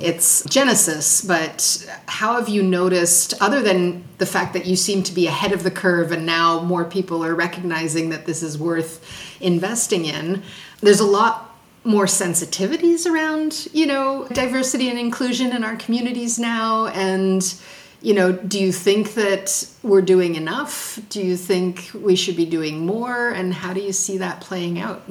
its 0.01 0.45
genesis, 0.45 1.23
but 1.23 1.87
how 2.07 2.35
have 2.35 2.49
you 2.49 2.63
noticed, 2.63 3.35
other 3.41 3.61
than 3.61 4.05
the 4.19 4.27
fact 4.27 4.53
that 4.53 4.65
you 4.65 4.77
seem 4.77 5.03
to 5.03 5.13
be 5.13 5.27
ahead 5.27 5.53
of 5.53 5.65
the 5.65 5.71
curve 5.71 6.13
and 6.13 6.25
now 6.25 6.61
more 6.61 6.85
people 6.85 7.25
are 7.25 7.35
recognizing 7.35 8.11
that 8.11 8.27
this 8.27 8.43
is 8.43 8.57
worth 8.59 9.05
investing 9.41 10.05
in, 10.05 10.43
there's 10.81 11.01
a 11.01 11.07
lot 11.07 11.57
more 11.85 12.07
sensitivities 12.07 13.11
around, 13.11 13.67
you 13.73 13.87
know, 13.87 14.27
diversity 14.33 14.89
and 14.89 14.99
inclusion 14.99 15.53
in 15.53 15.65
our 15.65 15.77
communities 15.77 16.39
now 16.39 16.87
and 16.89 17.61
you 18.01 18.15
know, 18.15 18.31
do 18.31 18.61
you 18.61 18.71
think 18.71 19.15
that 19.15 19.69
we're 19.83 20.03
doing 20.03 20.37
enough? 20.37 21.01
Do 21.09 21.21
you 21.21 21.37
think 21.37 21.91
we 21.93 22.15
should 22.15 22.37
be 22.37 22.47
doing 22.47 22.87
more? 22.87 23.31
And 23.31 23.53
how 23.53 23.73
do 23.73 23.81
you 23.81 23.93
see 23.93 24.19
that 24.19 24.41
playing 24.41 24.79
out? 24.79 25.03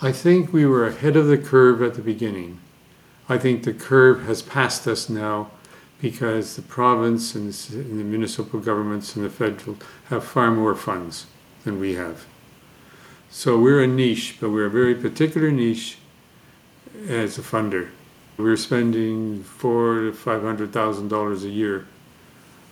I 0.00 0.12
think 0.12 0.52
we 0.52 0.64
were 0.64 0.86
ahead 0.86 1.16
of 1.16 1.26
the 1.26 1.36
curve 1.36 1.82
at 1.82 1.94
the 1.94 2.02
beginning. 2.02 2.60
I 3.28 3.36
think 3.36 3.64
the 3.64 3.72
curve 3.72 4.26
has 4.26 4.42
passed 4.42 4.86
us 4.86 5.08
now 5.08 5.50
because 6.00 6.54
the 6.54 6.62
province 6.62 7.34
and 7.34 7.52
the, 7.52 8.04
municipal 8.04 8.60
governments 8.60 9.16
and 9.16 9.24
the 9.24 9.30
federal 9.30 9.76
have 10.08 10.22
far 10.22 10.52
more 10.52 10.76
funds 10.76 11.26
than 11.64 11.80
we 11.80 11.94
have. 11.94 12.26
So 13.28 13.58
we're 13.58 13.82
a 13.82 13.88
niche, 13.88 14.36
but 14.40 14.50
we're 14.50 14.66
a 14.66 14.70
very 14.70 14.94
particular 14.94 15.50
niche 15.50 15.98
as 17.08 17.36
a 17.36 17.42
funder. 17.42 17.88
We're 18.36 18.56
spending 18.56 19.42
four 19.42 19.96
to 20.02 20.12
five 20.12 20.42
hundred 20.42 20.72
thousand 20.72 21.08
dollars 21.08 21.42
a 21.42 21.48
year 21.48 21.88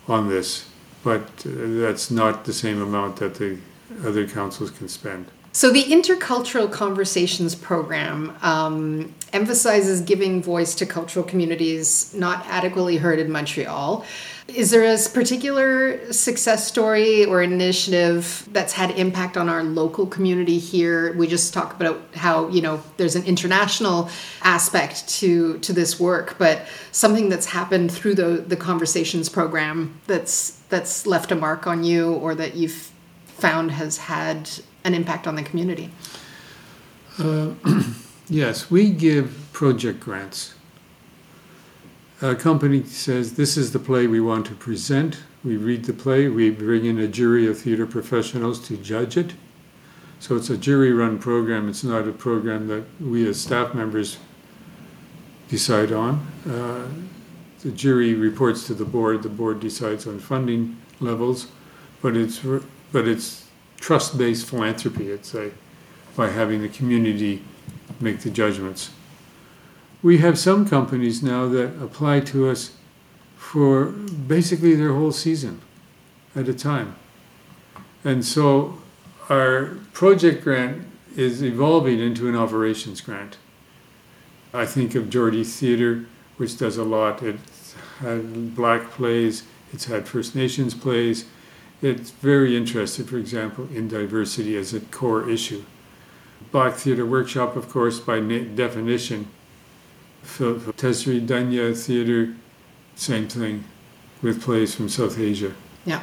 on 0.06 0.28
this, 0.28 0.70
but 1.02 1.22
uh, 1.44 1.80
that's 1.80 2.08
not 2.08 2.44
the 2.44 2.52
same 2.52 2.80
amount 2.80 3.16
that 3.16 3.34
the 3.34 3.58
other 4.04 4.28
councils 4.28 4.70
can 4.70 4.88
spend. 4.88 5.26
So, 5.56 5.70
the 5.70 5.84
Intercultural 5.84 6.70
Conversations 6.70 7.54
program 7.54 8.36
um, 8.42 9.14
emphasizes 9.32 10.02
giving 10.02 10.42
voice 10.42 10.74
to 10.74 10.84
cultural 10.84 11.24
communities 11.24 12.12
not 12.12 12.44
adequately 12.44 12.98
heard 12.98 13.18
in 13.18 13.32
Montreal. 13.32 14.04
Is 14.48 14.70
there 14.70 14.84
a 14.84 14.98
particular 15.08 16.12
success 16.12 16.68
story 16.68 17.24
or 17.24 17.42
initiative 17.42 18.46
that's 18.52 18.74
had 18.74 18.90
impact 18.98 19.38
on 19.38 19.48
our 19.48 19.64
local 19.64 20.06
community 20.06 20.58
here? 20.58 21.14
We 21.14 21.26
just 21.26 21.54
talk 21.54 21.72
about 21.72 22.02
how 22.14 22.48
you 22.48 22.60
know 22.60 22.82
there's 22.98 23.16
an 23.16 23.24
international 23.24 24.10
aspect 24.42 25.08
to 25.20 25.58
to 25.60 25.72
this 25.72 25.98
work, 25.98 26.36
but 26.36 26.66
something 26.92 27.30
that's 27.30 27.46
happened 27.46 27.90
through 27.90 28.16
the 28.16 28.44
the 28.46 28.56
conversations 28.56 29.30
program 29.30 29.98
that's 30.06 30.50
that's 30.68 31.06
left 31.06 31.32
a 31.32 31.34
mark 31.34 31.66
on 31.66 31.82
you 31.82 32.12
or 32.12 32.34
that 32.34 32.56
you've 32.56 32.92
found 33.38 33.70
has 33.70 33.96
had 33.96 34.50
an 34.86 34.94
impact 34.94 35.26
on 35.26 35.36
the 35.36 35.42
community. 35.42 35.90
Uh, 37.18 37.50
yes, 38.28 38.70
we 38.70 38.90
give 38.90 39.48
project 39.52 40.00
grants 40.00 40.54
a 42.22 42.34
company 42.34 42.82
says, 42.84 43.34
This 43.34 43.56
is 43.56 43.72
the 43.72 43.78
play 43.78 44.06
we 44.06 44.20
want 44.20 44.46
to 44.46 44.54
present. 44.54 45.18
We 45.44 45.56
read 45.56 45.84
the 45.84 45.92
play, 45.92 46.28
we 46.28 46.50
bring 46.50 46.86
in 46.86 46.98
a 46.98 47.06
jury 47.06 47.46
of 47.46 47.58
theater 47.58 47.86
professionals 47.86 48.66
to 48.68 48.76
judge 48.76 49.16
it. 49.16 49.34
So 50.18 50.34
it's 50.34 50.50
a 50.50 50.56
jury 50.56 50.92
run 50.92 51.18
program, 51.18 51.68
it's 51.68 51.84
not 51.84 52.08
a 52.08 52.12
program 52.12 52.68
that 52.68 52.84
we 53.00 53.28
as 53.28 53.40
staff 53.40 53.74
members 53.74 54.18
decide 55.48 55.92
on. 55.92 56.26
Uh, 56.48 56.88
the 57.60 57.70
jury 57.70 58.14
reports 58.14 58.66
to 58.66 58.74
the 58.74 58.84
board, 58.84 59.22
the 59.22 59.28
board 59.28 59.60
decides 59.60 60.06
on 60.06 60.18
funding 60.18 60.76
levels, 61.00 61.48
but 62.00 62.16
it's, 62.16 62.40
but 62.92 63.06
it's 63.06 63.45
trust 63.86 64.18
based 64.18 64.46
philanthropy, 64.48 65.12
I'd 65.12 65.24
say, 65.24 65.52
by 66.16 66.28
having 66.30 66.62
the 66.62 66.68
community 66.68 67.42
make 68.00 68.20
the 68.20 68.30
judgments 68.30 68.90
we 70.06 70.18
have 70.18 70.38
some 70.38 70.68
companies 70.68 71.20
now 71.20 71.48
that 71.48 71.82
apply 71.82 72.20
to 72.20 72.48
us 72.48 72.76
for 73.36 73.86
basically 73.86 74.76
their 74.76 74.92
whole 74.92 75.10
season 75.10 75.60
at 76.34 76.48
a 76.48 76.54
time. 76.54 76.94
And 78.04 78.24
so 78.24 78.78
our 79.28 79.78
project 79.92 80.44
grant 80.44 80.86
is 81.16 81.42
evolving 81.42 81.98
into 81.98 82.28
an 82.28 82.36
operations 82.36 83.00
grant. 83.00 83.38
I 84.54 84.64
think 84.64 84.94
of 84.94 85.10
Geordie 85.10 85.42
Theatre, 85.42 86.06
which 86.36 86.56
does 86.56 86.76
a 86.76 86.84
lot. 86.84 87.20
It's 87.22 87.74
had 87.98 88.54
black 88.54 88.90
plays, 88.90 89.42
it's 89.72 89.86
had 89.86 90.06
First 90.06 90.36
Nations 90.36 90.72
plays. 90.72 91.24
It's 91.82 92.10
very 92.10 92.56
interested, 92.56 93.08
for 93.08 93.18
example, 93.18 93.68
in 93.74 93.88
diversity 93.88 94.56
as 94.56 94.72
a 94.72 94.80
core 94.80 95.28
issue. 95.28 95.64
Black 96.50 96.74
Theatre 96.74 97.04
Workshop, 97.04 97.56
of 97.56 97.68
course, 97.68 98.00
by 98.00 98.20
definition, 98.20 99.28
for 100.22 100.54
Teesri 100.54 101.24
Duniya 101.24 101.76
Theatre, 101.76 102.34
same 102.94 103.28
thing. 103.28 103.64
with 104.22 104.42
plays 104.42 104.74
from 104.74 104.88
South 104.88 105.18
Asia. 105.18 105.52
Yeah. 105.84 106.02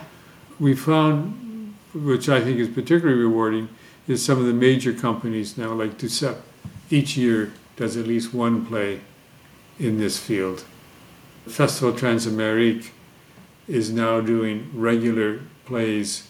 We 0.60 0.76
found, 0.76 1.76
which 1.94 2.30
I 2.30 2.42
think 2.42 2.60
is 2.60 2.70
particularly 2.70 3.20
rewarding, 3.20 3.70
is 4.08 4.24
some 4.24 4.38
of 4.40 4.46
the 4.46 4.54
major 4.54 4.94
companies 4.94 5.58
now, 5.58 5.74
like 5.74 5.98
Duceppe, 5.98 6.42
each 6.90 7.18
year 7.18 7.52
does 7.76 7.98
at 7.98 8.06
least 8.06 8.34
one 8.34 8.66
play 8.66 9.02
in 9.80 9.98
this 9.98 10.20
field. 10.20 10.64
Festival 11.48 11.92
Transamérique 11.94 12.92
is 13.68 13.92
now 13.92 14.22
doing 14.22 14.70
regular 14.74 15.40
plays 15.66 16.28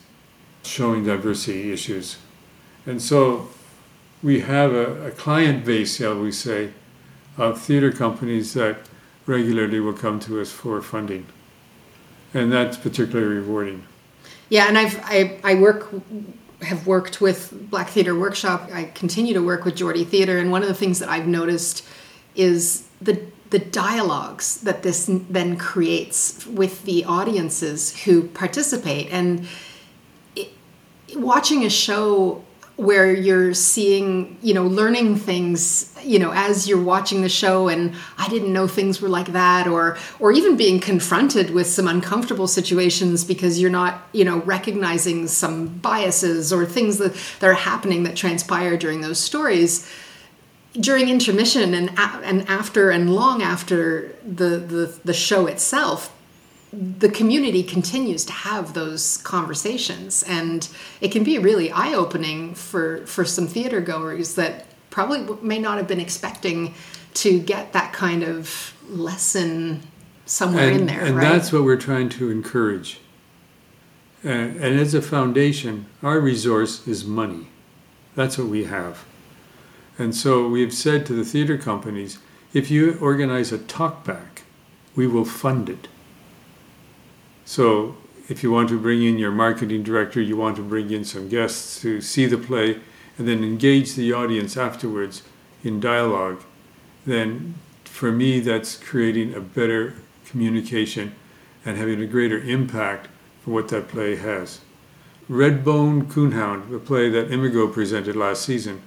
showing 0.64 1.04
diversity 1.06 1.72
issues. 1.72 2.18
And 2.86 3.02
so 3.02 3.50
we 4.22 4.42
have 4.42 4.74
a, 4.74 5.08
a 5.08 5.12
client 5.12 5.66
base, 5.66 5.98
shall 5.98 6.20
we 6.20 6.32
say, 6.32 6.72
of 7.38 7.62
theater 7.62 7.92
companies 7.92 8.54
that 8.54 8.78
regularly 9.26 9.80
will 9.80 9.94
come 9.94 10.20
to 10.22 10.42
us 10.42 10.52
for 10.52 10.82
funding. 10.82 11.26
And 12.34 12.52
that's 12.52 12.78
particularly 12.78 13.36
rewarding. 13.38 13.86
Yeah, 14.50 14.68
and 14.68 14.78
I've 14.78 15.00
I, 15.04 15.40
I 15.44 15.56
work 15.56 15.90
have 16.62 16.88
worked 16.88 17.22
with 17.22 17.70
Black 17.70 17.90
Theater 17.90 18.18
Workshop. 18.18 18.70
I 18.74 18.86
continue 18.86 19.34
to 19.34 19.42
work 19.44 19.66
with 19.66 19.76
Geordie 19.76 20.06
Theater, 20.06 20.38
and 20.38 20.52
one 20.52 20.62
of 20.62 20.68
the 20.68 20.74
things 20.74 21.00
that 21.00 21.10
I've 21.10 21.28
noticed 21.28 21.86
is 22.36 22.88
the 23.02 23.22
the 23.54 23.60
dialogues 23.60 24.62
that 24.62 24.82
this 24.82 25.08
then 25.30 25.56
creates 25.58 26.44
with 26.48 26.84
the 26.86 27.06
audiences 27.06 27.96
who 28.02 28.24
participate. 28.30 29.08
And 29.12 29.48
it, 30.36 30.50
watching 31.16 31.64
a 31.64 31.70
show 31.70 32.44
where 32.78 33.14
you're 33.14 33.54
seeing 33.54 34.36
you 34.42 34.56
know 34.56 34.66
learning 34.66 35.16
things 35.16 35.96
you 36.02 36.18
know 36.18 36.32
as 36.34 36.68
you're 36.68 36.82
watching 36.82 37.22
the 37.22 37.30
show 37.30 37.68
and 37.68 37.94
i 38.18 38.28
didn't 38.30 38.52
know 38.52 38.68
things 38.68 39.00
were 39.00 39.08
like 39.08 39.28
that 39.28 39.68
or 39.68 39.96
or 40.20 40.32
even 40.32 40.58
being 40.58 40.80
confronted 40.80 41.52
with 41.52 41.68
some 41.68 41.88
uncomfortable 41.88 42.48
situations 42.48 43.24
because 43.24 43.62
you're 43.62 43.70
not 43.70 44.02
you 44.12 44.26
know 44.26 44.40
recognizing 44.40 45.28
some 45.28 45.68
biases 45.68 46.52
or 46.52 46.66
things 46.66 46.98
that, 46.98 47.14
that 47.40 47.48
are 47.48 47.54
happening 47.54 48.02
that 48.02 48.16
transpire 48.16 48.76
during 48.76 49.02
those 49.02 49.20
stories 49.20 49.88
during 50.80 51.10
intermission 51.10 51.74
and 51.74 51.92
and 51.98 52.48
after 52.50 52.90
and 52.90 53.14
long 53.14 53.42
after 53.42 54.16
the 54.26 54.58
the, 54.58 55.00
the 55.06 55.14
show 55.14 55.46
itself 55.46 56.12
the 56.74 57.10
community 57.10 57.62
continues 57.62 58.26
to 58.26 58.34
have 58.34 58.74
those 58.74 59.18
conversations. 59.18 60.24
And 60.24 60.68
it 61.02 61.12
can 61.12 61.24
be 61.24 61.38
really 61.38 61.72
eye-opening 61.72 62.56
for 62.56 63.06
for 63.06 63.24
some 63.24 63.48
theater 63.48 63.80
goers 63.80 64.36
that 64.36 64.66
probably 64.90 65.38
may 65.42 65.60
not 65.60 65.78
have 65.78 65.88
been 65.88 66.00
expecting 66.00 66.74
to 67.16 67.40
get 67.40 67.74
that 67.74 67.94
kind 67.94 68.24
of 68.24 68.76
lesson 68.90 69.82
somewhere 70.26 70.70
and, 70.70 70.82
in 70.82 70.86
there 70.88 71.04
and 71.04 71.16
right? 71.16 71.32
that's 71.32 71.52
what 71.52 71.64
we're 71.64 71.78
trying 71.78 72.10
to 72.10 72.32
encourage. 72.32 73.00
And, 74.24 74.56
and 74.56 74.80
as 74.80 74.94
a 74.94 75.02
foundation 75.02 75.86
our 76.02 76.20
resource 76.20 76.88
is 76.88 77.06
money. 77.06 77.50
That's 78.16 78.38
what 78.38 78.48
we 78.48 78.64
have 78.66 79.06
and 79.98 80.16
so 80.16 80.48
we've 80.48 80.74
said 80.74 81.06
to 81.06 81.14
the 81.14 81.26
theater 81.26 81.58
companies 81.58 82.18
if 82.54 82.70
you 82.70 82.98
organize 83.00 83.52
a 83.52 83.58
talkback 83.58 84.42
we 84.96 85.08
will 85.08 85.26
fund 85.26 85.70
it 85.70 85.88
so 87.46 87.96
if 88.30 88.42
you 88.42 88.52
want 88.52 88.70
to 88.70 88.80
bring 88.80 89.04
in 89.04 89.18
your 89.20 89.32
marketing 89.32 89.84
director, 89.84 90.22
you 90.22 90.38
want 90.38 90.56
to 90.56 90.62
bring 90.62 90.90
in 90.92 91.04
some 91.04 91.28
guests 91.28 91.82
to 91.82 92.00
see 92.00 92.26
the 92.26 92.38
play 92.38 92.80
and 93.18 93.28
then 93.28 93.44
engage 93.44 93.96
the 93.96 94.14
audience 94.14 94.56
afterwards 94.56 95.24
in 95.64 95.80
dialogue, 95.80 96.44
then 97.06 97.56
for 97.84 98.12
me 98.12 98.40
that's 98.40 98.78
creating 98.78 99.34
a 99.34 99.42
better 99.42 99.96
communication 100.26 101.14
and 101.66 101.78
having 101.78 102.02
a 102.02 102.08
greater 102.08 102.40
impact 102.40 103.08
for 103.44 103.52
what 103.52 103.68
that 103.68 103.88
play 103.88 104.16
has. 104.16 104.62
Redbone 105.30 106.06
Coonhound, 106.06 106.70
the 106.70 106.80
play 106.80 107.10
that 107.10 107.32
Imago 107.32 107.68
presented 107.68 108.16
last 108.16 108.44
season, 108.44 108.82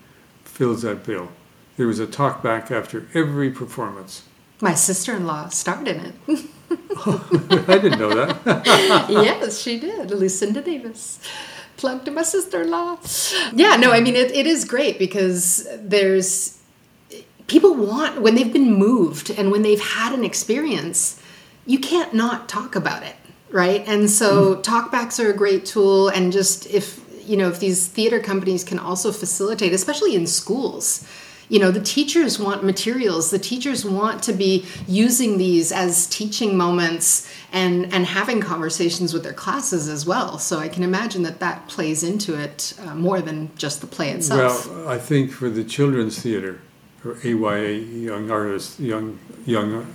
fills 0.56 0.82
that 0.82 1.04
bill. 1.04 1.28
There 1.76 1.86
was 1.86 2.00
a 2.00 2.06
talkback 2.06 2.70
after 2.70 3.06
every 3.12 3.50
performance. 3.50 4.22
My 4.62 4.72
sister 4.72 5.14
in 5.14 5.26
law 5.26 5.48
starred 5.48 5.86
in 5.86 6.00
it. 6.00 6.14
I 7.68 7.78
didn't 7.78 7.98
know 7.98 8.14
that. 8.14 9.06
yes, 9.10 9.60
she 9.60 9.78
did. 9.78 10.10
Lucinda 10.10 10.62
Davis. 10.62 11.20
Plug 11.76 12.06
to 12.06 12.10
my 12.10 12.22
sister 12.22 12.62
in 12.62 12.70
law. 12.70 12.96
Yeah, 13.52 13.76
no, 13.76 13.92
I 13.92 14.00
mean, 14.00 14.16
it, 14.16 14.30
it 14.30 14.46
is 14.46 14.64
great 14.64 14.98
because 14.98 15.68
there's 15.78 16.58
people 17.48 17.74
want, 17.74 18.22
when 18.22 18.34
they've 18.34 18.52
been 18.52 18.72
moved 18.72 19.30
and 19.30 19.52
when 19.52 19.60
they've 19.60 19.80
had 19.80 20.14
an 20.14 20.24
experience, 20.24 21.20
you 21.66 21.78
can't 21.78 22.14
not 22.14 22.48
talk 22.48 22.74
about 22.74 23.02
it, 23.02 23.16
right? 23.50 23.84
And 23.86 24.10
so, 24.10 24.56
mm. 24.56 24.62
talkbacks 24.62 25.22
are 25.22 25.28
a 25.28 25.36
great 25.36 25.66
tool. 25.66 26.08
And 26.08 26.32
just 26.32 26.66
if, 26.70 27.05
you 27.26 27.36
know, 27.36 27.48
if 27.48 27.60
these 27.60 27.86
theater 27.86 28.20
companies 28.20 28.64
can 28.64 28.78
also 28.78 29.12
facilitate, 29.12 29.72
especially 29.72 30.14
in 30.14 30.26
schools, 30.26 31.06
you 31.48 31.60
know 31.60 31.70
the 31.70 31.80
teachers 31.80 32.38
want 32.38 32.64
materials. 32.64 33.30
The 33.30 33.38
teachers 33.38 33.84
want 33.84 34.22
to 34.24 34.32
be 34.32 34.66
using 34.88 35.38
these 35.38 35.70
as 35.70 36.06
teaching 36.08 36.56
moments 36.56 37.30
and 37.52 37.92
and 37.92 38.04
having 38.04 38.40
conversations 38.40 39.12
with 39.12 39.22
their 39.22 39.32
classes 39.32 39.88
as 39.88 40.04
well. 40.04 40.38
So 40.38 40.58
i 40.58 40.68
can 40.68 40.82
imagine 40.82 41.22
that 41.22 41.38
that 41.40 41.68
plays 41.68 42.02
into 42.02 42.34
it 42.38 42.74
uh, 42.80 42.94
more 42.94 43.20
than 43.20 43.50
just 43.56 43.80
the 43.80 43.86
play 43.86 44.10
itself. 44.10 44.68
Well 44.68 44.88
i 44.88 44.98
think 44.98 45.30
for 45.30 45.48
the 45.48 45.64
children's 45.64 46.20
theater 46.20 46.60
or 47.04 47.16
aya 47.24 47.72
young 47.74 48.30
artists 48.30 48.80
young 48.80 49.18
young 49.44 49.86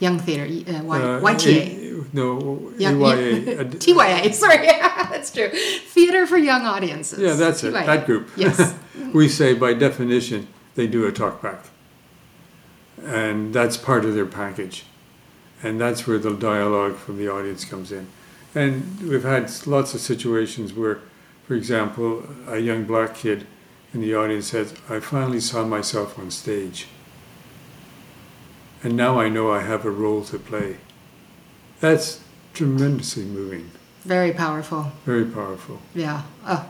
Young 0.00 0.18
theater, 0.18 0.44
uh, 0.44 0.82
y, 0.82 1.00
uh, 1.00 1.20
YTA. 1.20 2.02
A, 2.12 2.16
no, 2.16 2.72
young, 2.78 3.02
AYA. 3.02 3.64
TYA, 3.66 4.32
sorry, 4.32 4.66
that's 4.66 5.30
true. 5.30 5.50
Theater 5.50 6.26
for 6.26 6.38
young 6.38 6.62
audiences. 6.62 7.18
Yeah, 7.18 7.34
that's 7.34 7.60
TYA. 7.60 7.68
it, 7.68 7.86
that 7.86 8.06
group. 8.06 8.30
Yes. 8.36 8.74
we 9.14 9.28
say 9.28 9.54
by 9.54 9.74
definition, 9.74 10.48
they 10.74 10.86
do 10.86 11.06
a 11.06 11.12
talkback. 11.12 11.66
And 13.04 13.54
that's 13.54 13.76
part 13.76 14.04
of 14.04 14.14
their 14.14 14.26
package. 14.26 14.84
And 15.62 15.80
that's 15.80 16.06
where 16.06 16.18
the 16.18 16.34
dialogue 16.34 16.96
from 16.96 17.18
the 17.18 17.28
audience 17.28 17.64
comes 17.64 17.92
in. 17.92 18.08
And 18.54 19.00
we've 19.00 19.22
had 19.22 19.50
lots 19.66 19.94
of 19.94 20.00
situations 20.00 20.72
where, 20.72 21.00
for 21.46 21.54
example, 21.54 22.24
a 22.48 22.58
young 22.58 22.84
black 22.84 23.14
kid 23.14 23.46
in 23.92 24.00
the 24.00 24.14
audience 24.14 24.48
says, 24.48 24.74
I 24.88 25.00
finally 25.00 25.40
saw 25.40 25.64
myself 25.64 26.18
on 26.18 26.30
stage. 26.30 26.88
And 28.82 28.96
now 28.96 29.20
I 29.20 29.28
know 29.28 29.50
I 29.50 29.60
have 29.60 29.84
a 29.84 29.90
role 29.90 30.24
to 30.24 30.38
play. 30.38 30.78
That's 31.80 32.20
tremendously 32.54 33.24
moving. 33.24 33.70
Very 34.04 34.32
powerful. 34.32 34.90
Very 35.04 35.26
powerful. 35.26 35.78
Yeah. 35.94 36.22
Oh. 36.46 36.66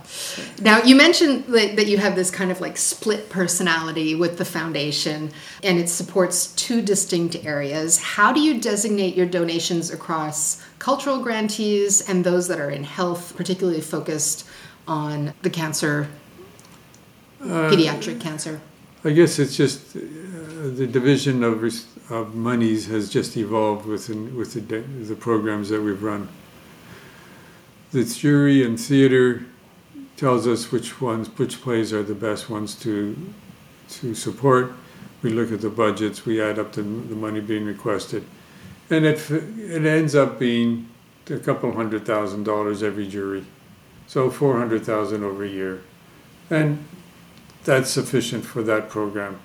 Now, 0.60 0.82
you 0.82 0.96
mentioned 0.96 1.44
that 1.44 1.86
you 1.86 1.96
have 1.98 2.16
this 2.16 2.28
kind 2.28 2.50
of 2.50 2.60
like 2.60 2.76
split 2.76 3.30
personality 3.30 4.16
with 4.16 4.36
the 4.36 4.44
foundation 4.44 5.30
and 5.62 5.78
it 5.78 5.88
supports 5.88 6.48
two 6.54 6.82
distinct 6.82 7.36
areas. 7.44 7.98
How 7.98 8.32
do 8.32 8.40
you 8.40 8.60
designate 8.60 9.14
your 9.14 9.26
donations 9.26 9.90
across 9.90 10.60
cultural 10.80 11.20
grantees 11.22 12.00
and 12.08 12.24
those 12.24 12.48
that 12.48 12.58
are 12.58 12.70
in 12.70 12.82
health, 12.82 13.36
particularly 13.36 13.80
focused 13.80 14.44
on 14.88 15.32
the 15.42 15.50
cancer, 15.50 16.08
uh, 17.42 17.70
pediatric 17.70 18.20
cancer? 18.20 18.60
I 19.02 19.12
guess 19.12 19.38
it's 19.38 19.56
just 19.56 19.96
uh, 19.96 20.00
the 20.76 20.86
division 20.86 21.42
of, 21.42 21.64
of 22.10 22.34
monies 22.34 22.86
has 22.88 23.08
just 23.08 23.34
evolved 23.36 23.86
within 23.86 24.36
with 24.36 24.52
the, 24.52 24.60
the 24.60 25.16
programs 25.16 25.70
that 25.70 25.80
we've 25.80 26.02
run. 26.02 26.28
The 27.92 28.04
jury 28.04 28.62
and 28.62 28.78
theater 28.78 29.46
tells 30.18 30.46
us 30.46 30.70
which 30.70 31.00
ones, 31.00 31.28
which 31.38 31.62
plays 31.62 31.94
are 31.94 32.02
the 32.02 32.14
best 32.14 32.50
ones 32.50 32.74
to 32.76 33.16
to 33.88 34.14
support. 34.14 34.72
We 35.22 35.30
look 35.30 35.50
at 35.50 35.62
the 35.62 35.70
budgets, 35.70 36.24
we 36.24 36.40
add 36.40 36.58
up 36.58 36.72
the, 36.72 36.82
the 36.82 37.16
money 37.16 37.40
being 37.40 37.64
requested, 37.64 38.24
and 38.90 39.06
it 39.06 39.30
it 39.30 39.86
ends 39.86 40.14
up 40.14 40.38
being 40.38 40.88
a 41.30 41.38
couple 41.38 41.72
hundred 41.72 42.04
thousand 42.04 42.44
dollars 42.44 42.82
every 42.82 43.08
jury, 43.08 43.46
so 44.06 44.30
four 44.30 44.58
hundred 44.58 44.84
thousand 44.84 45.24
over 45.24 45.42
a 45.42 45.48
year, 45.48 45.80
and 46.50 46.84
that's 47.64 47.90
sufficient 47.90 48.44
for 48.44 48.62
that 48.62 48.88
program, 48.88 49.40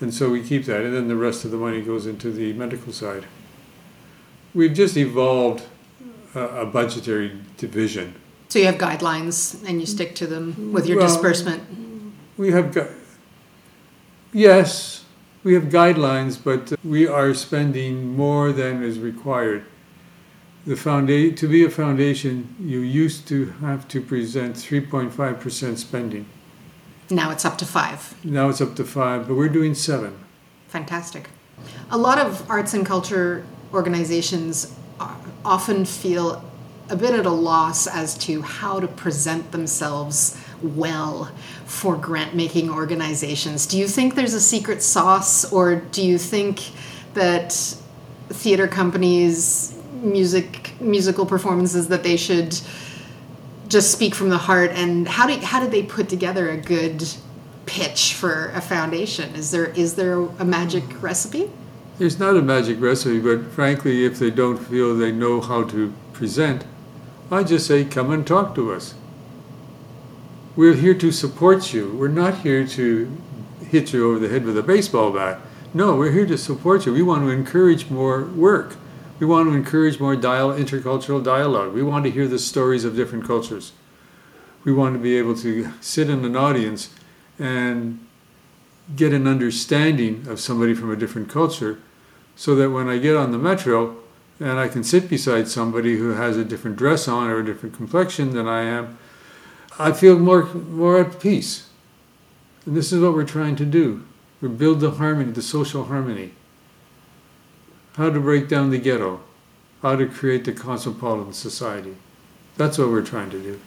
and 0.00 0.12
so 0.12 0.30
we 0.30 0.42
keep 0.42 0.64
that, 0.66 0.82
and 0.82 0.94
then 0.94 1.08
the 1.08 1.16
rest 1.16 1.44
of 1.44 1.50
the 1.50 1.56
money 1.56 1.80
goes 1.80 2.06
into 2.06 2.30
the 2.30 2.52
medical 2.52 2.92
side. 2.92 3.24
We've 4.54 4.72
just 4.72 4.96
evolved 4.96 5.64
a, 6.34 6.66
budgetary 6.66 7.32
division. 7.56 8.14
So 8.48 8.58
you 8.58 8.66
have 8.66 8.76
guidelines 8.76 9.62
and 9.66 9.80
you 9.80 9.86
stick 9.86 10.14
to 10.16 10.26
them 10.26 10.72
with 10.72 10.86
your 10.86 10.98
well, 10.98 11.08
disbursement? 11.08 11.62
We 12.36 12.50
have, 12.52 12.72
gu- 12.72 12.88
yes, 14.32 15.04
we 15.44 15.54
have 15.54 15.64
guidelines, 15.64 16.42
but 16.42 16.72
we 16.84 17.06
are 17.06 17.34
spending 17.34 18.16
more 18.16 18.52
than 18.52 18.82
is 18.82 18.98
required. 18.98 19.64
The 20.66 20.74
founda- 20.74 21.36
to 21.36 21.48
be 21.48 21.64
a 21.64 21.70
foundation, 21.70 22.54
you 22.60 22.80
used 22.80 23.26
to 23.28 23.46
have 23.60 23.88
to 23.88 24.00
present 24.00 24.56
3.5% 24.56 25.78
spending. 25.78 26.26
Now 27.10 27.30
it's 27.30 27.44
up 27.44 27.58
to 27.58 27.66
five. 27.66 28.14
Now 28.24 28.48
it's 28.48 28.60
up 28.60 28.74
to 28.76 28.84
five, 28.84 29.28
but 29.28 29.34
we're 29.34 29.48
doing 29.48 29.74
seven. 29.74 30.18
Fantastic. 30.68 31.30
A 31.90 31.98
lot 31.98 32.18
of 32.18 32.48
arts 32.50 32.74
and 32.74 32.84
culture 32.84 33.44
organizations 33.72 34.74
uh, 35.00 35.14
often 35.44 35.84
feel 35.84 36.44
a 36.90 36.96
bit 36.96 37.14
at 37.14 37.26
a 37.26 37.30
loss 37.30 37.86
as 37.86 38.16
to 38.18 38.42
how 38.42 38.80
to 38.80 38.88
present 38.88 39.52
themselves 39.52 40.40
well 40.62 41.30
for 41.66 41.96
grant 41.96 42.34
making 42.34 42.70
organizations. 42.70 43.66
Do 43.66 43.78
you 43.78 43.86
think 43.86 44.14
there's 44.14 44.34
a 44.34 44.40
secret 44.40 44.82
sauce, 44.82 45.50
or 45.52 45.76
do 45.76 46.04
you 46.04 46.18
think 46.18 46.70
that 47.14 47.52
theater 48.30 48.66
companies, 48.68 49.78
music, 49.92 50.74
musical 50.80 51.26
performances, 51.26 51.88
that 51.88 52.02
they 52.02 52.16
should 52.16 52.58
just 53.68 53.92
speak 53.92 54.14
from 54.14 54.30
the 54.30 54.38
heart? 54.38 54.70
And 54.72 55.06
how 55.06 55.26
do 55.26 55.34
how 55.38 55.60
did 55.60 55.70
they 55.70 55.82
put 55.82 56.08
together 56.08 56.50
a 56.50 56.56
good 56.56 57.06
pitch 57.66 58.14
for 58.14 58.50
a 58.54 58.60
foundation? 58.60 59.34
Is 59.34 59.50
there 59.50 59.66
is 59.66 59.94
there 59.94 60.20
a 60.20 60.44
magic 60.44 60.84
recipe? 61.02 61.50
There's 61.98 62.18
not 62.18 62.36
a 62.36 62.42
magic 62.42 62.80
recipe, 62.80 63.20
but 63.20 63.50
frankly, 63.50 64.04
if 64.04 64.18
they 64.18 64.30
don't 64.30 64.56
feel 64.56 64.94
they 64.94 65.10
know 65.10 65.40
how 65.40 65.64
to 65.64 65.92
present, 66.12 66.64
I 67.30 67.42
just 67.42 67.66
say, 67.66 67.84
come 67.84 68.12
and 68.12 68.26
talk 68.26 68.54
to 68.54 68.72
us. 68.72 68.94
We're 70.54 70.74
here 70.74 70.94
to 70.94 71.12
support 71.12 71.72
you. 71.74 71.94
We're 71.96 72.08
not 72.08 72.38
here 72.38 72.66
to 72.66 73.16
hit 73.68 73.92
you 73.92 74.10
over 74.10 74.18
the 74.18 74.28
head 74.28 74.44
with 74.44 74.56
a 74.56 74.62
baseball 74.62 75.12
bat. 75.12 75.40
No, 75.74 75.96
we're 75.96 76.12
here 76.12 76.26
to 76.26 76.38
support 76.38 76.86
you. 76.86 76.92
We 76.92 77.02
want 77.02 77.22
to 77.22 77.30
encourage 77.30 77.90
more 77.90 78.24
work. 78.24 78.76
We 79.18 79.26
want 79.26 79.48
to 79.48 79.54
encourage 79.54 79.98
more 79.98 80.14
dial- 80.14 80.52
intercultural 80.52 81.22
dialogue. 81.22 81.72
We 81.72 81.82
want 81.82 82.04
to 82.04 82.10
hear 82.10 82.28
the 82.28 82.38
stories 82.38 82.84
of 82.84 82.94
different 82.94 83.26
cultures. 83.26 83.72
We 84.64 84.72
want 84.72 84.94
to 84.94 85.00
be 85.00 85.16
able 85.16 85.36
to 85.36 85.72
sit 85.80 86.08
in 86.08 86.24
an 86.24 86.36
audience 86.36 86.90
and 87.38 88.04
get 88.94 89.12
an 89.12 89.26
understanding 89.26 90.26
of 90.28 90.40
somebody 90.40 90.74
from 90.74 90.90
a 90.90 90.96
different 90.96 91.28
culture 91.28 91.78
so 92.36 92.54
that 92.54 92.70
when 92.70 92.88
I 92.88 92.98
get 92.98 93.16
on 93.16 93.32
the 93.32 93.38
metro 93.38 93.96
and 94.40 94.58
I 94.58 94.68
can 94.68 94.84
sit 94.84 95.08
beside 95.08 95.48
somebody 95.48 95.96
who 95.96 96.10
has 96.10 96.36
a 96.36 96.44
different 96.44 96.76
dress 96.76 97.08
on 97.08 97.28
or 97.28 97.40
a 97.40 97.44
different 97.44 97.74
complexion 97.74 98.30
than 98.30 98.46
I 98.46 98.62
am, 98.62 98.98
I 99.78 99.92
feel 99.92 100.18
more, 100.18 100.44
more 100.54 101.00
at 101.00 101.20
peace. 101.20 101.68
And 102.64 102.76
this 102.76 102.92
is 102.92 103.00
what 103.00 103.14
we're 103.14 103.24
trying 103.24 103.56
to 103.56 103.64
do. 103.64 104.04
We 104.40 104.48
build 104.48 104.80
the 104.80 104.92
harmony, 104.92 105.32
the 105.32 105.42
social 105.42 105.84
harmony. 105.84 106.32
How 107.98 108.10
to 108.10 108.20
break 108.20 108.46
down 108.46 108.70
the 108.70 108.78
ghetto, 108.78 109.20
how 109.82 109.96
to 109.96 110.06
create 110.06 110.44
the 110.44 110.52
cosmopolitan 110.52 111.32
society. 111.32 111.96
That's 112.56 112.78
what 112.78 112.90
we're 112.90 113.04
trying 113.04 113.30
to 113.30 113.40
do. 113.40 113.60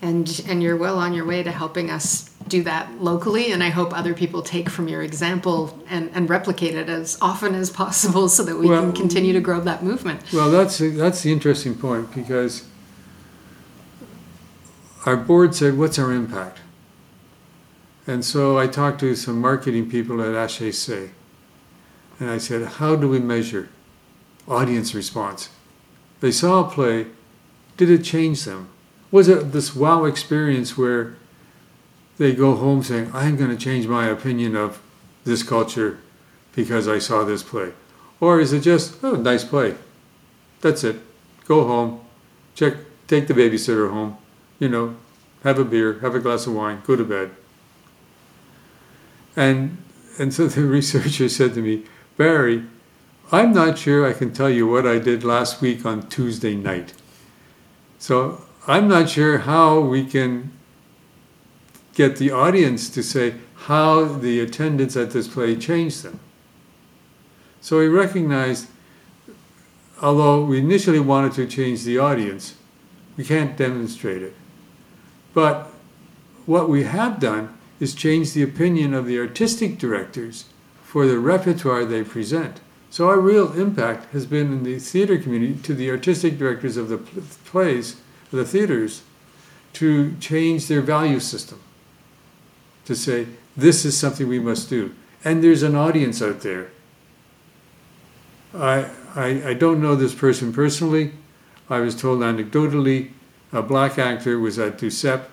And 0.00 0.40
and 0.46 0.62
you're 0.62 0.76
well 0.76 0.98
on 0.98 1.12
your 1.12 1.26
way 1.26 1.42
to 1.42 1.50
helping 1.50 1.90
us 1.90 2.30
do 2.46 2.62
that 2.62 3.02
locally 3.02 3.50
and 3.50 3.62
I 3.62 3.70
hope 3.70 3.92
other 3.92 4.14
people 4.14 4.42
take 4.42 4.70
from 4.70 4.86
your 4.86 5.02
example 5.02 5.82
and, 5.90 6.10
and 6.14 6.30
replicate 6.30 6.76
it 6.76 6.88
as 6.88 7.18
often 7.20 7.56
as 7.56 7.70
possible 7.70 8.28
so 8.28 8.44
that 8.44 8.56
we 8.56 8.68
well, 8.68 8.82
can 8.82 8.92
continue 8.92 9.32
to 9.32 9.40
grow 9.40 9.60
that 9.62 9.82
movement. 9.82 10.32
Well, 10.32 10.52
that's 10.52 10.78
that's 10.78 11.22
the 11.24 11.32
interesting 11.32 11.74
point 11.74 12.14
because 12.14 12.68
our 15.06 15.16
board 15.16 15.56
said, 15.56 15.76
"What's 15.76 15.98
our 15.98 16.12
impact?" 16.12 16.60
And 18.06 18.24
so 18.24 18.56
I 18.56 18.68
talked 18.68 19.00
to 19.00 19.16
some 19.16 19.40
marketing 19.40 19.90
people 19.90 20.22
at 20.22 20.50
HEC, 20.52 21.10
and 22.20 22.30
I 22.30 22.38
said, 22.38 22.66
"How 22.78 22.96
do 22.96 23.08
we 23.08 23.18
measure 23.18 23.68
audience 24.46 24.94
response?" 24.94 25.50
They 26.20 26.32
saw 26.32 26.66
a 26.66 26.70
play. 26.70 27.06
Did 27.76 27.90
it 27.90 28.02
change 28.02 28.44
them? 28.44 28.68
Was 29.10 29.28
it 29.28 29.52
this 29.52 29.74
wow 29.74 30.04
experience 30.04 30.76
where 30.76 31.16
they 32.18 32.34
go 32.34 32.56
home 32.56 32.82
saying, 32.82 33.10
I'm 33.14 33.36
going 33.36 33.50
to 33.50 33.56
change 33.56 33.86
my 33.86 34.06
opinion 34.08 34.56
of 34.56 34.82
this 35.24 35.42
culture 35.42 35.98
because 36.54 36.88
I 36.88 36.98
saw 36.98 37.24
this 37.24 37.42
play? 37.42 37.72
Or 38.20 38.40
is 38.40 38.52
it 38.52 38.60
just, 38.60 39.02
oh, 39.02 39.14
nice 39.14 39.44
play? 39.44 39.76
That's 40.60 40.82
it. 40.82 40.96
Go 41.46 41.66
home, 41.66 42.00
check, 42.54 42.74
take 43.06 43.28
the 43.28 43.34
babysitter 43.34 43.90
home, 43.90 44.18
you 44.58 44.68
know, 44.68 44.96
have 45.44 45.58
a 45.58 45.64
beer, 45.64 46.00
have 46.00 46.16
a 46.16 46.20
glass 46.20 46.46
of 46.46 46.54
wine, 46.54 46.82
go 46.84 46.96
to 46.96 47.04
bed. 47.04 47.30
And, 49.36 49.78
and 50.18 50.34
so 50.34 50.48
the 50.48 50.62
researcher 50.66 51.28
said 51.28 51.54
to 51.54 51.62
me, 51.62 51.84
Barry, 52.18 52.64
I'm 53.30 53.52
not 53.52 53.78
sure 53.78 54.04
I 54.04 54.12
can 54.12 54.32
tell 54.32 54.50
you 54.50 54.66
what 54.66 54.86
I 54.86 54.98
did 54.98 55.22
last 55.22 55.60
week 55.60 55.86
on 55.86 56.08
Tuesday 56.08 56.56
night. 56.56 56.92
So 58.00 58.44
I'm 58.66 58.88
not 58.88 59.08
sure 59.08 59.38
how 59.38 59.78
we 59.78 60.04
can 60.04 60.50
get 61.94 62.16
the 62.16 62.32
audience 62.32 62.90
to 62.90 63.04
say 63.04 63.34
how 63.54 64.04
the 64.04 64.40
attendance 64.40 64.96
at 64.96 65.12
this 65.12 65.28
play 65.28 65.54
changed 65.54 66.02
them. 66.02 66.18
So 67.60 67.80
he 67.80 67.86
recognized, 67.86 68.66
although 70.02 70.44
we 70.44 70.58
initially 70.58 71.00
wanted 71.00 71.34
to 71.34 71.46
change 71.46 71.84
the 71.84 71.98
audience, 71.98 72.56
we 73.16 73.24
can't 73.24 73.56
demonstrate 73.56 74.22
it. 74.22 74.34
But 75.34 75.70
what 76.46 76.68
we 76.68 76.82
have 76.82 77.20
done 77.20 77.56
is 77.78 77.94
change 77.94 78.32
the 78.32 78.42
opinion 78.42 78.92
of 78.92 79.06
the 79.06 79.20
artistic 79.20 79.78
directors 79.78 80.46
for 80.88 81.06
the 81.06 81.18
repertoire 81.18 81.84
they 81.84 82.02
present. 82.02 82.60
So 82.88 83.10
our 83.10 83.20
real 83.20 83.52
impact 83.52 84.10
has 84.14 84.24
been 84.24 84.50
in 84.50 84.62
the 84.62 84.78
theater 84.78 85.18
community 85.18 85.60
to 85.64 85.74
the 85.74 85.90
artistic 85.90 86.38
directors 86.38 86.78
of 86.78 86.88
the 86.88 86.96
plays, 86.96 88.00
the 88.30 88.46
theaters, 88.46 89.02
to 89.74 90.16
change 90.18 90.66
their 90.66 90.80
value 90.80 91.20
system 91.20 91.60
to 92.86 92.96
say, 92.96 93.26
this 93.54 93.84
is 93.84 93.98
something 93.98 94.26
we 94.26 94.38
must 94.38 94.70
do. 94.70 94.94
And 95.22 95.44
there's 95.44 95.62
an 95.62 95.74
audience 95.74 96.22
out 96.22 96.40
there. 96.40 96.70
I, 98.54 98.88
I, 99.14 99.48
I 99.48 99.52
don't 99.52 99.82
know 99.82 99.94
this 99.94 100.14
person 100.14 100.54
personally. 100.54 101.12
I 101.68 101.80
was 101.80 101.94
told 101.94 102.20
anecdotally 102.20 103.10
a 103.52 103.60
black 103.60 103.98
actor 103.98 104.38
was 104.38 104.58
at 104.58 104.78
Duceppe 104.78 105.26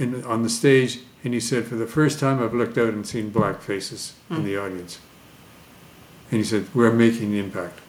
in, 0.00 0.24
on 0.24 0.42
the 0.42 0.50
stage, 0.50 1.02
and 1.24 1.34
he 1.34 1.40
said, 1.40 1.66
For 1.66 1.74
the 1.74 1.86
first 1.86 2.20
time, 2.20 2.42
I've 2.42 2.54
looked 2.54 2.78
out 2.78 2.92
and 2.94 3.06
seen 3.06 3.30
black 3.30 3.62
faces 3.62 4.14
mm. 4.30 4.36
in 4.36 4.42
hmm. 4.42 4.46
the 4.46 4.56
audience. 4.58 5.00
And 6.30 6.38
he 6.38 6.44
said, 6.44 6.68
We're 6.74 6.92
making 6.92 7.32
the 7.32 7.38
impact 7.38 7.80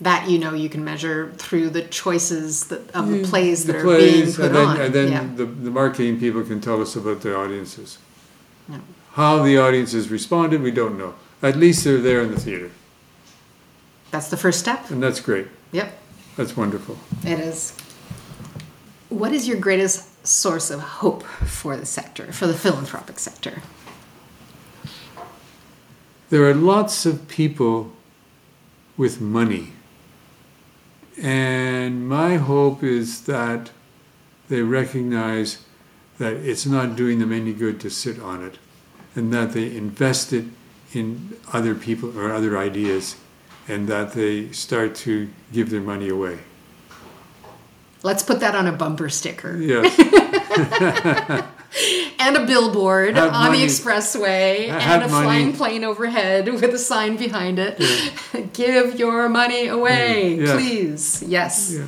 that 0.00 0.28
you 0.28 0.38
know 0.38 0.54
you 0.54 0.68
can 0.68 0.84
measure 0.84 1.32
through 1.36 1.70
the 1.70 1.82
choices 1.82 2.68
that, 2.68 2.90
of 2.92 3.08
the 3.08 3.24
plays 3.24 3.64
that 3.64 3.74
the 3.74 3.82
plays, 3.82 4.38
are 4.38 4.42
being 4.42 4.50
put 4.50 4.56
and 4.56 4.56
then, 4.56 4.66
on. 4.66 4.80
And 4.80 4.94
then 4.94 5.12
yeah. 5.12 5.34
the, 5.34 5.44
the 5.44 5.70
marketing 5.70 6.20
people 6.20 6.42
can 6.44 6.60
tell 6.60 6.80
us 6.80 6.94
about 6.96 7.20
the 7.20 7.36
audiences. 7.36 7.98
No. 8.68 8.80
How 9.12 9.42
the 9.42 9.58
audiences 9.58 10.10
responded, 10.10 10.62
we 10.62 10.70
don't 10.70 10.96
know. 10.96 11.14
At 11.42 11.56
least 11.56 11.84
they're 11.84 11.98
there 11.98 12.22
in 12.22 12.30
the 12.30 12.38
theater. 12.38 12.70
That's 14.10 14.28
the 14.28 14.36
first 14.36 14.60
step. 14.60 14.90
And 14.90 15.02
that's 15.02 15.20
great. 15.20 15.48
Yep. 15.72 15.98
That's 16.36 16.56
wonderful. 16.56 16.96
It 17.24 17.40
is. 17.40 17.76
What 19.08 19.32
is 19.32 19.48
your 19.48 19.58
greatest 19.58 20.17
source 20.28 20.70
of 20.70 20.80
hope 20.80 21.22
for 21.22 21.76
the 21.76 21.86
sector, 21.86 22.32
for 22.32 22.46
the 22.46 22.54
philanthropic 22.54 23.18
sector? 23.18 23.62
There 26.30 26.44
are 26.44 26.54
lots 26.54 27.06
of 27.06 27.28
people 27.28 27.92
with 28.96 29.20
money 29.20 29.72
and 31.20 32.08
my 32.08 32.36
hope 32.36 32.82
is 32.82 33.22
that 33.22 33.70
they 34.48 34.62
recognize 34.62 35.64
that 36.18 36.34
it's 36.34 36.64
not 36.64 36.96
doing 36.96 37.18
them 37.18 37.32
any 37.32 37.52
good 37.52 37.80
to 37.80 37.90
sit 37.90 38.20
on 38.20 38.44
it 38.44 38.58
and 39.14 39.32
that 39.32 39.52
they 39.52 39.74
invest 39.76 40.32
it 40.32 40.44
in 40.92 41.36
other 41.52 41.74
people 41.74 42.16
or 42.18 42.32
other 42.32 42.56
ideas 42.56 43.16
and 43.66 43.88
that 43.88 44.12
they 44.12 44.50
start 44.52 44.94
to 44.94 45.28
give 45.52 45.70
their 45.70 45.80
money 45.80 46.08
away. 46.08 46.38
Let's 48.02 48.22
put 48.22 48.40
that 48.40 48.54
on 48.54 48.66
a 48.66 48.72
bumper 48.72 49.08
sticker. 49.08 49.56
Yes. 49.56 49.98
and 52.18 52.36
a 52.36 52.46
billboard 52.46 53.16
have 53.16 53.32
on 53.32 53.48
money. 53.48 53.58
the 53.58 53.66
expressway 53.66 54.68
have 54.68 55.02
and 55.02 55.10
a 55.10 55.14
money. 55.14 55.24
flying 55.24 55.52
plane 55.52 55.84
overhead 55.84 56.48
with 56.52 56.64
a 56.64 56.78
sign 56.78 57.16
behind 57.16 57.58
it. 57.58 57.78
Yeah. 57.78 58.40
Give 58.52 58.98
your 58.98 59.28
money 59.28 59.66
away, 59.66 60.36
mm. 60.36 60.46
yes. 60.46 60.52
please. 60.52 61.24
Yes. 61.26 61.74
Yeah. 61.74 61.86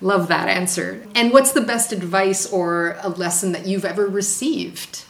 Love 0.00 0.28
that 0.28 0.48
answer. 0.48 1.06
And 1.14 1.30
what's 1.30 1.52
the 1.52 1.60
best 1.60 1.92
advice 1.92 2.50
or 2.50 2.96
a 3.02 3.10
lesson 3.10 3.52
that 3.52 3.66
you've 3.66 3.84
ever 3.84 4.06
received? 4.06 5.04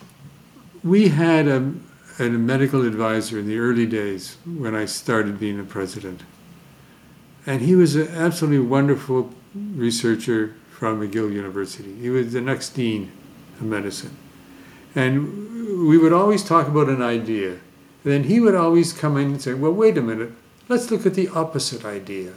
We 0.83 1.09
had 1.09 1.47
a, 1.47 1.73
a 2.19 2.29
medical 2.29 2.85
advisor 2.85 3.39
in 3.39 3.47
the 3.47 3.59
early 3.59 3.87
days 3.87 4.37
when 4.45 4.75
I 4.75 4.87
started 4.87 5.39
being 5.39 5.61
a 5.61 5.65
president. 5.65 6.25
And 7.47 7.63
he 7.63 7.77
was 7.77 7.95
an 7.95 8.09
absolutely 8.09 8.67
wonderful 8.67 9.33
researcher 9.55 10.55
from 10.71 11.01
McGill 11.01 11.33
University. 11.33 11.95
He 11.97 12.09
was 12.09 12.33
the 12.33 12.41
next 12.41 12.71
dean 12.71 13.13
of 13.59 13.63
medicine. 13.63 14.17
And 14.95 15.87
we 15.87 15.99
would 15.99 16.13
always 16.13 16.43
talk 16.43 16.69
about 16.69 16.89
an 16.89 17.03
idea. 17.03 17.51
And 17.51 18.13
then 18.13 18.25
he 18.25 18.41
would 18.41 18.55
always 18.55 18.93
come 18.93 19.17
in 19.17 19.27
and 19.27 19.43
say, 19.43 19.55
Well, 19.55 19.73
wait 19.73 19.99
a 19.99 20.03
minute, 20.03 20.33
let's 20.69 20.91
look 20.91 21.07
at 21.07 21.15
the 21.15 21.29
opposite 21.29 21.85
idea. 21.85 22.33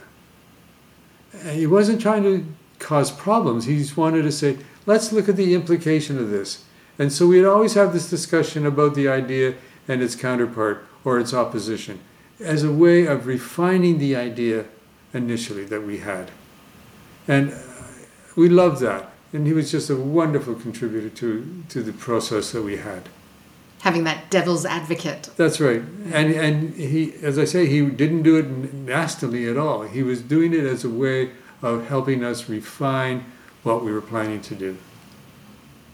And 1.32 1.58
he 1.58 1.66
wasn't 1.66 2.00
trying 2.00 2.22
to 2.24 2.46
cause 2.78 3.10
problems, 3.10 3.64
he 3.64 3.78
just 3.78 3.96
wanted 3.96 4.22
to 4.22 4.32
say, 4.32 4.58
Let's 4.86 5.12
look 5.12 5.28
at 5.28 5.36
the 5.36 5.54
implication 5.54 6.18
of 6.18 6.30
this. 6.30 6.64
And 6.98 7.12
so 7.12 7.26
we'd 7.26 7.44
always 7.44 7.74
have 7.74 7.92
this 7.92 8.08
discussion 8.08 8.66
about 8.66 8.94
the 8.94 9.08
idea 9.08 9.54
and 9.88 10.02
its 10.02 10.14
counterpart 10.14 10.86
or 11.04 11.18
its 11.18 11.34
opposition 11.34 12.00
as 12.40 12.62
a 12.62 12.72
way 12.72 13.06
of 13.06 13.26
refining 13.26 13.98
the 13.98 14.14
idea 14.14 14.66
initially 15.12 15.64
that 15.64 15.82
we 15.82 15.98
had. 15.98 16.30
And 17.26 17.54
we 18.36 18.48
loved 18.48 18.80
that. 18.80 19.10
And 19.32 19.46
he 19.46 19.52
was 19.52 19.70
just 19.70 19.90
a 19.90 19.96
wonderful 19.96 20.54
contributor 20.54 21.08
to, 21.10 21.64
to 21.68 21.82
the 21.82 21.92
process 21.92 22.52
that 22.52 22.62
we 22.62 22.76
had. 22.76 23.08
Having 23.80 24.04
that 24.04 24.30
devil's 24.30 24.64
advocate. 24.64 25.30
That's 25.36 25.60
right. 25.60 25.82
And, 26.12 26.32
and 26.32 26.74
he, 26.74 27.14
as 27.22 27.38
I 27.38 27.44
say, 27.44 27.66
he 27.66 27.84
didn't 27.84 28.22
do 28.22 28.36
it 28.36 28.72
nastily 28.72 29.48
at 29.48 29.56
all. 29.56 29.82
He 29.82 30.02
was 30.02 30.22
doing 30.22 30.54
it 30.54 30.64
as 30.64 30.84
a 30.84 30.88
way 30.88 31.32
of 31.62 31.88
helping 31.88 32.24
us 32.24 32.48
refine 32.48 33.24
what 33.62 33.84
we 33.84 33.92
were 33.92 34.00
planning 34.00 34.40
to 34.42 34.54
do. 34.54 34.78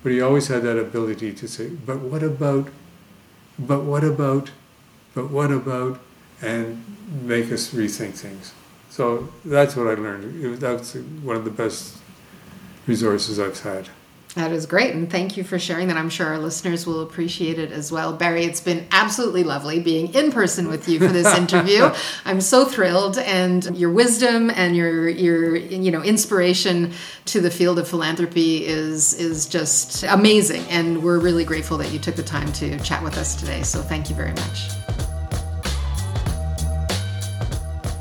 But 0.03 0.13
he 0.13 0.21
always 0.21 0.49
had 0.49 0.63
that 0.63 0.79
ability 0.79 1.33
to 1.33 1.49
say, 1.49 1.69
but 1.69 2.01
what 2.01 2.23
about, 2.23 2.69
but 3.59 3.83
what 3.83 4.05
about, 4.05 4.51
but 5.15 5.31
what 5.31 5.51
about, 5.51 6.01
and 6.43 6.85
make 7.23 7.53
us 7.53 7.73
rethink 7.73 8.15
things. 8.15 8.55
So 9.01 9.31
that's 9.47 9.77
what 9.77 9.87
I 9.87 9.95
learned. 9.95 10.59
That's 10.59 10.95
one 10.95 11.35
of 11.35 11.47
the 11.47 11.51
best 11.51 11.97
resources 12.87 13.41
I've 13.41 13.59
had. 13.59 13.89
That 14.35 14.53
is 14.53 14.67
great. 14.67 14.95
And 14.95 15.11
thank 15.11 15.39
you 15.39 15.43
for 15.43 15.59
sharing 15.59 15.89
that. 15.89 15.97
I'm 15.97 16.11
sure 16.11 16.27
our 16.27 16.39
listeners 16.39 16.87
will 16.87 17.01
appreciate 17.01 17.59
it 17.59 17.73
as 17.73 17.91
well. 17.91 18.13
Barry, 18.13 18.45
it's 18.45 18.61
been 18.61 18.87
absolutely 18.93 19.43
lovely 19.43 19.81
being 19.81 20.13
in 20.13 20.31
person 20.31 20.69
with 20.69 20.87
you 20.87 20.99
for 20.99 21.09
this 21.09 21.35
interview. 21.39 21.91
I'm 22.27 22.43
so 22.43 22.67
thrilled 22.67 23.17
and 23.17 23.75
your 23.75 23.91
wisdom 23.91 24.51
and 24.51 24.77
your 24.77 25.09
your 25.09 25.57
you 25.57 25.91
know 25.91 26.03
inspiration 26.03 26.93
to 27.25 27.41
the 27.41 27.51
field 27.51 27.79
of 27.79 27.89
philanthropy 27.89 28.67
is 28.67 29.15
is 29.15 29.47
just 29.47 30.03
amazing 30.03 30.63
and 30.69 31.03
we're 31.03 31.21
really 31.21 31.47
grateful 31.47 31.79
that 31.79 31.91
you 31.91 31.99
took 31.99 32.17
the 32.17 32.23
time 32.23 32.53
to 32.53 32.79
chat 32.81 33.03
with 33.03 33.17
us 33.17 33.35
today. 33.35 33.63
So 33.63 33.81
thank 33.81 34.11
you 34.11 34.15
very 34.15 34.33
much. 34.33 35.10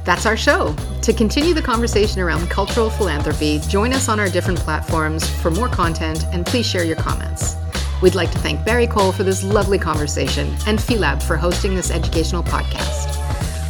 That's 0.09 0.25
our 0.25 0.35
show. 0.35 0.75
To 1.03 1.13
continue 1.13 1.53
the 1.53 1.61
conversation 1.61 2.19
around 2.19 2.49
cultural 2.49 2.89
philanthropy, 2.89 3.59
join 3.67 3.93
us 3.93 4.09
on 4.09 4.19
our 4.19 4.27
different 4.27 4.57
platforms 4.57 5.29
for 5.39 5.51
more 5.51 5.69
content 5.69 6.25
and 6.31 6.47
please 6.47 6.65
share 6.65 6.83
your 6.83 6.95
comments. 6.95 7.55
We'd 8.01 8.15
like 8.15 8.31
to 8.31 8.39
thank 8.39 8.65
Barry 8.65 8.87
Cole 8.87 9.11
for 9.11 9.21
this 9.21 9.43
lovely 9.43 9.77
conversation 9.77 10.47
and 10.65 10.79
Philab 10.79 11.21
for 11.21 11.37
hosting 11.37 11.75
this 11.75 11.91
educational 11.91 12.41
podcast. 12.41 13.15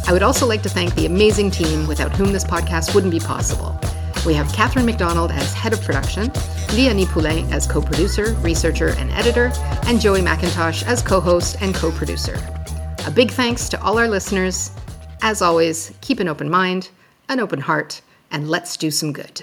I 0.08 0.14
would 0.14 0.22
also 0.22 0.46
like 0.46 0.62
to 0.62 0.70
thank 0.70 0.94
the 0.94 1.04
amazing 1.04 1.50
team 1.50 1.86
without 1.86 2.16
whom 2.16 2.32
this 2.32 2.44
podcast 2.44 2.94
wouldn't 2.94 3.12
be 3.12 3.20
possible. 3.20 3.78
We 4.24 4.32
have 4.32 4.50
Katherine 4.50 4.86
Mac 4.86 4.96
Donald 4.96 5.32
as 5.32 5.52
head 5.52 5.74
of 5.74 5.82
production, 5.82 6.30
Léonie 6.70 7.06
Poulin 7.06 7.52
as 7.52 7.66
co 7.66 7.82
producer, 7.82 8.32
researcher, 8.40 8.94
and 8.96 9.10
editor, 9.10 9.52
and 9.86 10.00
Joey 10.00 10.22
Mac 10.22 10.38
Intosh 10.38 10.86
as 10.86 11.02
co 11.02 11.20
host 11.20 11.58
and 11.60 11.74
co 11.74 11.92
producer. 11.92 12.38
A 13.04 13.10
big 13.10 13.30
thanks 13.30 13.68
to 13.68 13.82
all 13.82 13.98
our 13.98 14.08
listeners 14.08 14.70
as 15.22 15.42
always, 15.42 15.92
keep 16.00 16.20
an 16.20 16.28
open 16.28 16.50
mind, 16.50 16.90
an 17.28 17.40
open 17.40 17.60
heart, 17.60 18.00
and 18.30 18.48
let's 18.48 18.76
do 18.76 18.90
some 18.90 19.12
good. 19.12 19.42